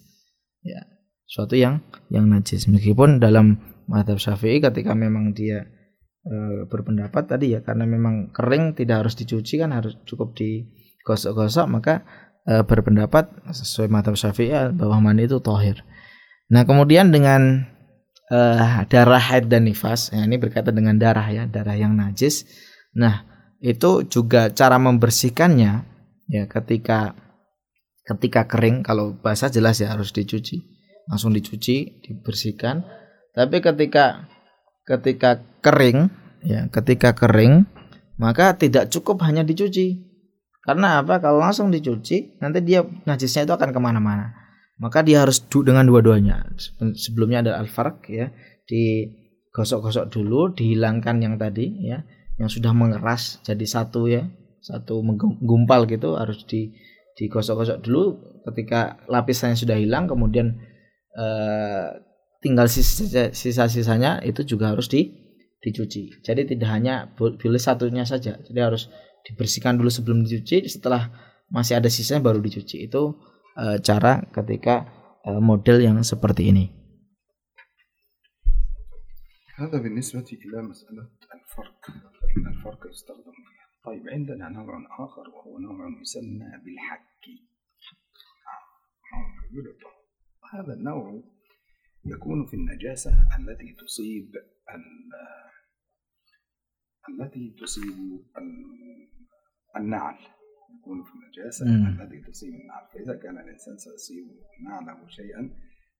Ya 0.62 0.94
suatu 1.26 1.58
yang 1.58 1.82
yang 2.12 2.30
najis. 2.30 2.70
Meskipun 2.70 3.18
dalam 3.18 3.58
madhab 3.90 4.22
syafi'i 4.22 4.62
ketika 4.62 4.94
memang 4.94 5.34
dia 5.34 5.66
eh, 6.24 6.62
berpendapat 6.70 7.26
tadi 7.26 7.58
ya 7.58 7.60
karena 7.60 7.84
memang 7.84 8.30
kering 8.30 8.78
tidak 8.78 9.04
harus 9.04 9.18
dicuci 9.18 9.60
kan 9.60 9.74
harus 9.74 9.98
cukup 10.08 10.32
digosok-gosok 10.38 11.66
maka 11.68 12.06
eh, 12.48 12.64
berpendapat 12.64 13.28
sesuai 13.50 13.90
madhab 13.92 14.16
syafi'i 14.16 14.72
bahwa 14.72 15.10
mani 15.10 15.28
itu 15.28 15.42
tohir 15.42 15.84
Nah, 16.52 16.68
kemudian 16.68 17.08
dengan 17.08 17.64
eh, 18.28 18.76
darah 18.88 19.22
haid 19.22 19.48
dan 19.48 19.64
nifas, 19.64 20.12
ya, 20.12 20.24
ini 20.28 20.36
berkaitan 20.36 20.76
dengan 20.76 21.00
darah 21.00 21.24
ya, 21.32 21.48
darah 21.48 21.76
yang 21.76 21.96
najis. 21.96 22.44
Nah, 22.92 23.24
itu 23.64 24.04
juga 24.04 24.52
cara 24.52 24.76
membersihkannya 24.76 25.72
ya 26.28 26.44
ketika 26.48 27.16
ketika 28.04 28.44
kering 28.44 28.84
kalau 28.84 29.16
basah 29.16 29.48
jelas 29.48 29.80
ya 29.80 29.92
harus 29.92 30.12
dicuci. 30.12 30.60
Langsung 31.08 31.36
dicuci, 31.36 32.00
dibersihkan. 32.00 32.84
Tapi 33.32 33.60
ketika 33.60 34.28
ketika 34.84 35.40
kering 35.64 36.12
ya, 36.44 36.68
ketika 36.68 37.16
kering 37.16 37.64
maka 38.20 38.56
tidak 38.56 38.92
cukup 38.92 39.24
hanya 39.24 39.44
dicuci. 39.44 40.12
Karena 40.64 41.04
apa? 41.04 41.20
Kalau 41.20 41.44
langsung 41.44 41.68
dicuci, 41.68 42.40
nanti 42.40 42.64
dia 42.64 42.80
najisnya 43.04 43.44
itu 43.44 43.52
akan 43.52 43.68
ke 43.68 43.80
mana-mana 43.80 44.43
maka 44.84 45.00
dia 45.00 45.24
harus 45.24 45.40
du 45.48 45.64
dengan 45.64 45.88
dua-duanya. 45.88 46.44
Sebelumnya 46.92 47.40
ada 47.40 47.56
al-farq 47.56 48.12
ya. 48.12 48.28
Digosok-gosok 48.68 50.12
dulu 50.12 50.52
dihilangkan 50.52 51.24
yang 51.24 51.40
tadi 51.40 51.88
ya. 51.88 52.04
Yang 52.36 52.60
sudah 52.60 52.76
mengeras 52.76 53.40
jadi 53.40 53.64
satu 53.64 54.04
ya. 54.12 54.28
Satu 54.60 55.00
menggumpal 55.00 55.88
gitu 55.88 56.20
harus 56.20 56.44
di 56.44 56.68
digosok-gosok 57.16 57.80
dulu. 57.80 58.04
Ketika 58.44 59.00
lapisannya 59.08 59.56
sudah 59.56 59.80
hilang 59.80 60.04
kemudian 60.04 60.52
eh, 61.16 61.88
tinggal 62.44 62.68
sisa- 62.68 63.32
sisa-sisanya 63.32 64.20
itu 64.20 64.44
juga 64.44 64.76
harus 64.76 64.92
di 64.92 65.08
dicuci. 65.64 66.20
Jadi 66.20 66.44
tidak 66.44 66.68
hanya 66.68 67.08
boleh 67.16 67.56
satunya 67.56 68.04
saja. 68.04 68.36
Jadi 68.36 68.60
harus 68.60 68.92
dibersihkan 69.24 69.80
dulu 69.80 69.88
sebelum 69.88 70.28
dicuci. 70.28 70.68
Setelah 70.68 71.08
masih 71.48 71.80
ada 71.80 71.88
sisanya 71.88 72.20
baru 72.20 72.44
dicuci. 72.44 72.84
Itu 72.84 73.16
eh, 73.57 73.77
cara 73.81 74.23
ketika 74.29 74.75
eh, 75.25 75.41
model 75.41 75.77
yang 75.83 75.97
seperti 76.03 76.49
ini. 76.51 76.65
هذا 79.59 79.75
بالنسبة 79.83 80.23
إلى 80.39 80.61
مسألة 80.71 81.03
الفرق 81.35 81.81
فإن 81.91 82.43
الفرق 82.47 82.87
يستخدم 82.87 83.35
فيها 83.35 83.65
طيب 83.83 84.03
عندنا 84.09 84.49
نوع 84.49 84.71
آخر 85.03 85.29
وهو 85.35 85.59
نوع 85.59 85.99
يسمى 86.01 86.47
بالحك 86.63 87.25
نوع 89.11 89.27
يلط. 89.51 89.81
هذا 90.55 90.73
النوع 90.73 91.23
يكون 92.05 92.45
في 92.47 92.55
النجاسة 92.55 93.11
التي 93.39 93.75
تصيب 93.83 94.31
ال- 94.75 95.11
التي 97.09 97.55
تصيب 97.59 98.23
ال- 98.37 99.09
النعل 99.75 100.17
يكون 100.78 101.04
في 101.04 101.10
النجاسة 101.14 101.66
مم. 101.66 102.00
التي 102.00 102.30
تصيب 102.30 102.54
النعل 102.54 102.86
فإذا 102.92 103.14
كان 103.22 103.38
الإنسان 103.38 103.78
سيصيب 103.78 104.26
نعله 104.60 105.08
شيئا 105.08 105.50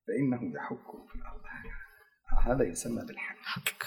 فإنه 0.07 0.55
يحكه 0.55 1.07
في 1.07 1.15
الأرض. 1.15 1.43
هكذا 1.45 2.53
هذا 2.53 2.65
يسمى 2.65 3.05
بالحك. 3.07 3.85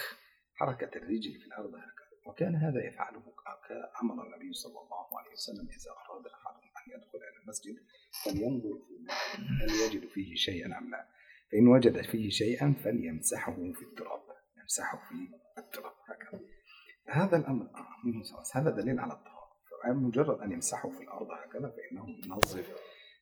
حركة 0.54 0.98
الرجل 0.98 1.40
في 1.40 1.46
الأرض 1.46 1.74
هكذا. 1.74 2.08
وكان 2.26 2.54
هذا 2.56 2.86
يفعله 2.86 3.22
أمر 4.02 4.26
النبي 4.26 4.52
صلى 4.52 4.78
الله 4.80 5.18
عليه 5.18 5.30
وسلم 5.30 5.68
إذا 5.68 5.90
أراد 5.90 6.26
أحدهم 6.26 6.70
أن 6.78 6.92
يدخل 6.92 7.18
إلى 7.18 7.42
المسجد 7.42 7.76
فلينظر 8.24 8.78
هل 9.62 9.70
يجد 9.70 10.08
فيه 10.08 10.34
شيئا 10.34 10.78
أم 10.78 10.90
لا. 10.90 11.08
فإن 11.52 11.68
وجد 11.68 12.02
فيه 12.02 12.30
شيئا 12.30 12.74
فليمسحه 12.84 13.54
في 13.54 13.82
التراب 13.82 14.22
يمسحه 14.60 15.08
في 15.08 15.14
التراب 15.58 15.92
هكذا. 16.08 16.40
هذا 17.08 17.36
الأمر 17.36 17.64
آه،. 17.64 17.88
هذا 18.54 18.70
دليل 18.70 19.00
على 19.00 19.12
الطهارة 19.12 19.37
فمجرد 19.84 20.40
أن 20.40 20.52
يمسحه 20.52 20.90
في 20.90 21.02
الأرض 21.02 21.30
هكذا 21.30 21.68
فإنه 21.70 22.08
ينظف 22.24 22.76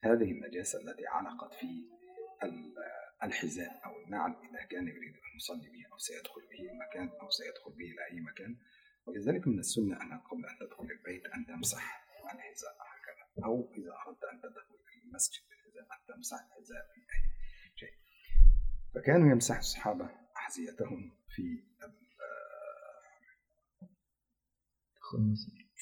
هذه 0.05 0.31
النجاسة 0.33 0.81
التي 0.81 1.07
علقت 1.07 1.55
في 1.55 1.66
ال- 2.42 2.75
الحذاء 3.23 3.81
أو 3.87 4.03
النعل 4.05 4.31
إذا 4.51 4.62
كان 4.71 4.88
يريد 4.88 5.14
أن 5.14 5.37
يصلي 5.37 5.69
به 5.71 5.92
أو 5.92 5.99
سيدخل 5.99 6.40
به 6.51 6.71
المكان 6.71 7.09
أو 7.21 7.31
سيدخل 7.31 7.71
به 7.73 7.85
إلى 7.85 8.05
أي 8.11 8.21
مكان. 8.21 8.57
ولذلك 9.07 9.47
من 9.49 9.59
السنة 9.59 10.03
أن 10.03 10.19
قبل 10.19 10.47
أن 10.47 10.59
تدخل 10.61 10.85
البيت 10.85 11.27
أن 11.27 11.47
تمسح 11.47 12.07
الحذاء 12.25 12.77
هكذا. 12.92 13.45
أو 13.45 13.73
إذا 13.75 13.92
أردت 14.07 14.25
أن 14.25 14.40
تدخل 14.40 14.77
المسجد 15.05 15.42
بالحذاء 15.49 15.83
أن 15.83 16.14
تمسح 16.14 16.37
الحذاء 16.37 16.87
في 16.95 17.01
أي 17.01 17.31
شيء. 17.77 17.95
فكانوا 18.95 19.31
يمسح 19.31 19.57
الصحابة 19.59 20.11
أحذيتهم 20.37 21.16
في 21.29 21.62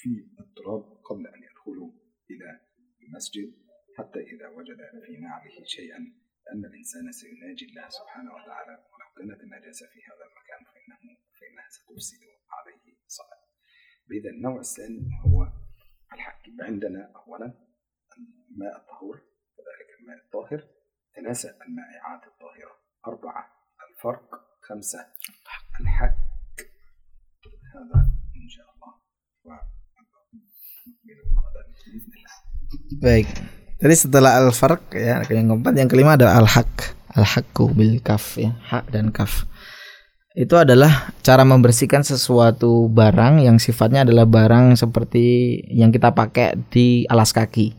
في 0.05 0.25
التراب 0.39 0.83
قبل 1.03 1.27
أن 1.27 1.43
يدخلوا 1.43 1.91
إلى 2.31 2.59
المسجد 3.01 3.53
حتى 3.97 4.19
إذا 4.19 4.47
وجد 4.47 4.77
في 5.05 5.17
نعله 5.17 5.63
شيئا 5.63 5.97
أن 6.51 6.65
الإنسان 6.65 7.11
سيناجي 7.11 7.65
الله 7.65 7.89
سبحانه 7.89 8.33
وتعالى. 8.33 8.71
ولو 8.71 9.07
كانت 9.17 9.43
النجاسة 9.43 9.87
في 9.87 9.99
هذا 10.09 10.25
المكان 10.29 10.61
فإنه 10.73 11.17
فإنها 11.39 11.69
ستفسد 11.69 12.19
عليه 12.51 12.97
صلاة 13.07 13.43
بإذا 14.07 14.29
النوع 14.29 14.59
الثاني 14.59 15.09
هو 15.25 15.47
الحق. 16.13 16.43
عندنا 16.59 17.11
أولا 17.15 17.53
الماء 18.51 18.77
الطهور 18.77 19.17
كذلك 19.57 19.99
الماء 19.99 20.17
الطاهر. 20.25 20.69
ثلاثة 21.15 21.65
المائعات 21.65 22.27
الطاهرة. 22.27 22.79
أربعة 23.07 23.43
الفرق. 23.89 24.45
خمسة 24.61 25.13
Baik. 33.05 33.29
Jadi 33.77 33.95
setelah 34.01 34.41
al-farq 34.41 34.97
ya 34.97 35.21
yang 35.29 35.53
keempat, 35.53 35.77
yang 35.77 35.85
kelima 35.85 36.17
ada 36.17 36.33
al-haq. 36.41 36.97
Al-haqqu 37.13 37.69
bil 37.77 38.01
kaf 38.01 38.41
ya, 38.41 38.57
hak 38.65 38.89
dan 38.89 39.13
kaf. 39.13 39.45
Itu 40.33 40.57
adalah 40.57 41.13
cara 41.21 41.45
membersihkan 41.45 42.01
sesuatu 42.01 42.89
barang 42.89 43.45
yang 43.45 43.61
sifatnya 43.61 44.09
adalah 44.09 44.25
barang 44.25 44.73
seperti 44.73 45.61
yang 45.69 45.93
kita 45.93 46.17
pakai 46.17 46.57
di 46.73 47.05
alas 47.05 47.29
kaki. 47.29 47.77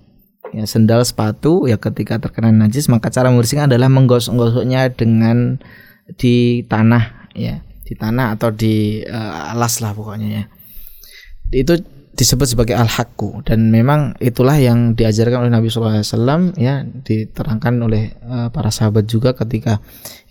Ya, 0.54 0.62
sendal, 0.62 1.02
sepatu 1.02 1.66
ya 1.66 1.74
ketika 1.74 2.22
terkena 2.22 2.54
najis 2.54 2.86
maka 2.86 3.10
cara 3.10 3.28
membersihkan 3.28 3.66
adalah 3.66 3.90
menggosok-gosoknya 3.90 4.94
dengan 4.94 5.58
di 6.16 6.62
tanah 6.70 7.34
ya, 7.34 7.66
di 7.82 7.98
tanah 7.98 8.38
atau 8.38 8.54
di 8.54 9.02
uh, 9.02 9.52
alas 9.52 9.82
lah 9.82 9.90
pokoknya 9.90 10.28
ya. 10.30 10.44
Itu 11.50 11.82
disebut 12.16 12.56
sebagai 12.56 12.74
al-haqqu. 12.74 13.44
Dan 13.44 13.68
memang 13.68 14.16
itulah 14.18 14.56
yang 14.56 14.96
diajarkan 14.96 15.46
oleh 15.46 15.52
Nabi 15.52 15.68
SAW 15.68 16.56
ya 16.56 16.82
diterangkan 16.82 17.74
oleh 17.84 18.16
uh, 18.24 18.48
para 18.48 18.72
sahabat 18.72 19.04
juga 19.04 19.36
ketika 19.36 19.78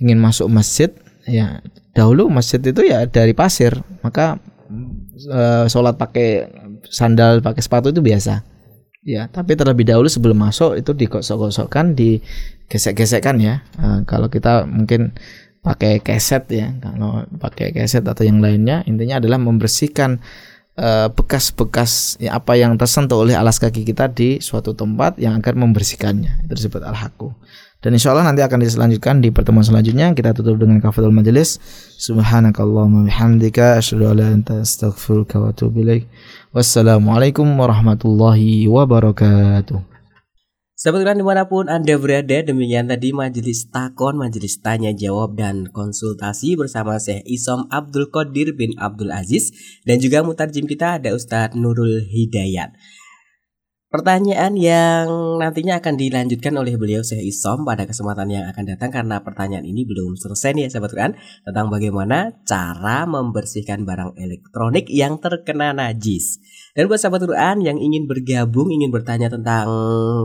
ingin 0.02 0.17
masuk 0.17 0.50
masjid 0.50 0.89
ya. 1.30 1.62
Dahulu 1.95 2.28
masjid 2.28 2.60
itu 2.60 2.84
ya 2.84 3.08
dari 3.08 3.32
pasir 3.32 3.71
maka 4.04 4.41
uh, 5.32 5.63
sholat 5.69 5.95
pakai 5.95 6.52
sandal 6.89 7.39
pakai 7.39 7.62
sepatu 7.62 7.93
itu 7.93 8.02
biasa. 8.02 8.43
Ya 9.06 9.30
tapi 9.30 9.54
terlebih 9.54 9.86
dahulu 9.86 10.10
sebelum 10.10 10.41
masuk 10.41 10.82
itu 10.82 10.91
digosok-gosokkan 10.91 11.93
digesek-gesekkan 11.93 13.38
ya. 13.38 13.62
Uh, 13.78 14.02
kalau 14.10 14.28
kita 14.28 14.65
mungkin 14.65 15.13
pakai 15.65 16.02
keset 16.02 16.45
ya. 16.54 16.74
Kalau 16.78 17.26
pakai 17.41 17.74
keset 17.74 18.06
atau 18.06 18.21
yang 18.21 18.38
lainnya 18.38 18.86
intinya 18.86 19.17
adalah 19.17 19.41
membersihkan 19.41 20.21
bekas-bekas 21.16 22.20
ya, 22.20 22.36
apa 22.36 22.60
yang 22.60 22.76
tersentuh 22.76 23.24
oleh 23.24 23.36
alas 23.36 23.64
kaki 23.64 23.88
kita 23.88 24.12
di 24.12 24.44
suatu 24.44 24.76
tempat 24.76 25.16
yang 25.20 25.40
akan 25.40 25.68
membersihkannya. 25.68 26.48
Itu 26.48 26.54
disebut 26.56 26.84
al 26.84 26.96
haqqu 26.96 27.32
dan 27.86 27.94
insya 27.94 28.18
Allah 28.18 28.26
nanti 28.26 28.42
akan 28.42 28.66
diselanjutkan 28.66 29.22
di 29.22 29.30
pertemuan 29.30 29.62
selanjutnya. 29.62 30.10
Kita 30.18 30.34
tutup 30.34 30.58
dengan 30.58 30.82
kafatul 30.82 31.14
majelis 31.14 31.62
subhanakallahumma 32.02 33.06
bihamdika 33.06 33.78
asyhadu 33.78 34.10
an 34.10 34.42
la 34.42 34.58
astaghfiruka 34.66 35.38
wassalamualaikum 36.50 37.46
warahmatullahi 37.46 38.66
wabarakatuh 38.66 39.94
Sahabat 40.86 41.02
Quran 41.02 41.17
di 41.17 41.26
mana 41.26 41.50
pun 41.50 41.65
Anda 41.65 41.98
berada, 41.98 42.45
demikian 42.45 42.86
tadi 42.86 43.10
majelis 43.10 43.65
takon, 43.74 44.21
majelis 44.21 44.62
tanya 44.62 44.93
jawab 44.93 45.34
dan 45.34 45.65
konsultasi 45.74 46.54
bersama 46.54 47.02
Syekh 47.02 47.26
Isom 47.26 47.65
Abdul 47.74 48.13
Qadir 48.13 48.54
bin 48.54 48.78
Abdul 48.78 49.10
Aziz 49.10 49.50
dan 49.82 49.98
juga 49.98 50.21
mutarjim 50.21 50.69
kita 50.69 51.02
ada 51.02 51.17
Ustadz 51.17 51.58
Nurul 51.58 52.06
Hidayat. 52.06 52.78
Pertanyaan 53.86 54.58
yang 54.58 55.38
nantinya 55.38 55.78
akan 55.78 55.93
dilanjutkan 55.93 56.58
oleh 56.58 56.74
beliau 56.74 57.06
Syekh 57.06 57.30
Isom 57.30 57.69
pada 57.69 57.86
kesempatan 57.86 58.34
yang 58.34 58.50
akan 58.50 58.65
datang 58.65 58.89
karena 58.89 59.21
pertanyaan 59.21 59.62
ini 59.62 59.86
belum 59.86 60.17
selesai 60.17 60.58
nih 60.58 60.65
ya 60.65 60.74
sahabat 60.74 60.89
Quran 60.89 61.13
tentang 61.45 61.69
bagaimana 61.69 62.34
cara 62.50 63.06
membersihkan 63.06 63.86
barang 63.86 64.17
elektronik 64.17 64.89
yang 64.89 65.21
terkena 65.21 65.69
najis. 65.69 66.41
Dan 66.74 66.89
buat 66.89 66.98
sahabat 66.98 67.30
Quran 67.30 67.62
yang 67.62 67.78
ingin 67.78 68.10
bergabung, 68.10 68.74
ingin 68.74 68.89
bertanya 68.89 69.30
tentang 69.30 69.69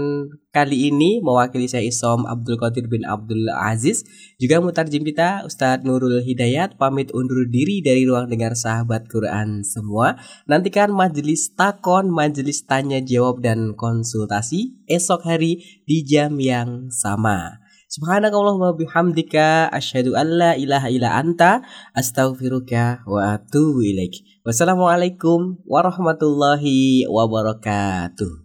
kali 0.55 0.95
ini 0.95 1.19
mewakili 1.19 1.67
saya 1.67 1.83
Isom 1.83 2.23
Abdul 2.23 2.55
Qadir 2.55 2.87
bin 2.87 3.03
Abdul 3.03 3.51
Aziz 3.51 4.07
juga 4.39 4.63
mutarjim 4.63 5.03
kita 5.03 5.43
Ustadz 5.43 5.83
Nurul 5.83 6.23
Hidayat 6.23 6.79
pamit 6.79 7.11
undur 7.11 7.43
diri 7.51 7.83
dari 7.83 8.07
ruang 8.07 8.31
dengar 8.31 8.55
sahabat 8.55 9.11
Quran 9.11 9.67
semua. 9.67 10.15
Nantikan 10.47 10.95
majelis 10.95 11.51
takon, 11.51 12.07
majelis 12.07 12.63
tanya 12.63 13.03
jawab 13.03 13.43
dan 13.43 13.75
konsultasi 13.75 14.79
esok 14.87 15.27
hari 15.27 15.83
di 15.83 16.07
jam 16.07 16.39
yang 16.39 16.87
sama. 16.95 17.62
Subhanakallah 17.93 18.57
wa 18.57 18.73
bihamdika 18.73 19.69
asyhadu 19.69 20.17
an 20.17 20.25
la 20.33 20.57
ilaha 20.57 20.89
illa 20.89 21.13
anta 21.13 21.61
astaghfiruka 21.93 23.05
wa 23.05 23.37
atubu 23.37 23.85
ilaik. 23.85 24.17
Wassalamualaikum 24.41 25.61
warahmatullahi 25.61 27.05
wabarakatuh. 27.05 28.42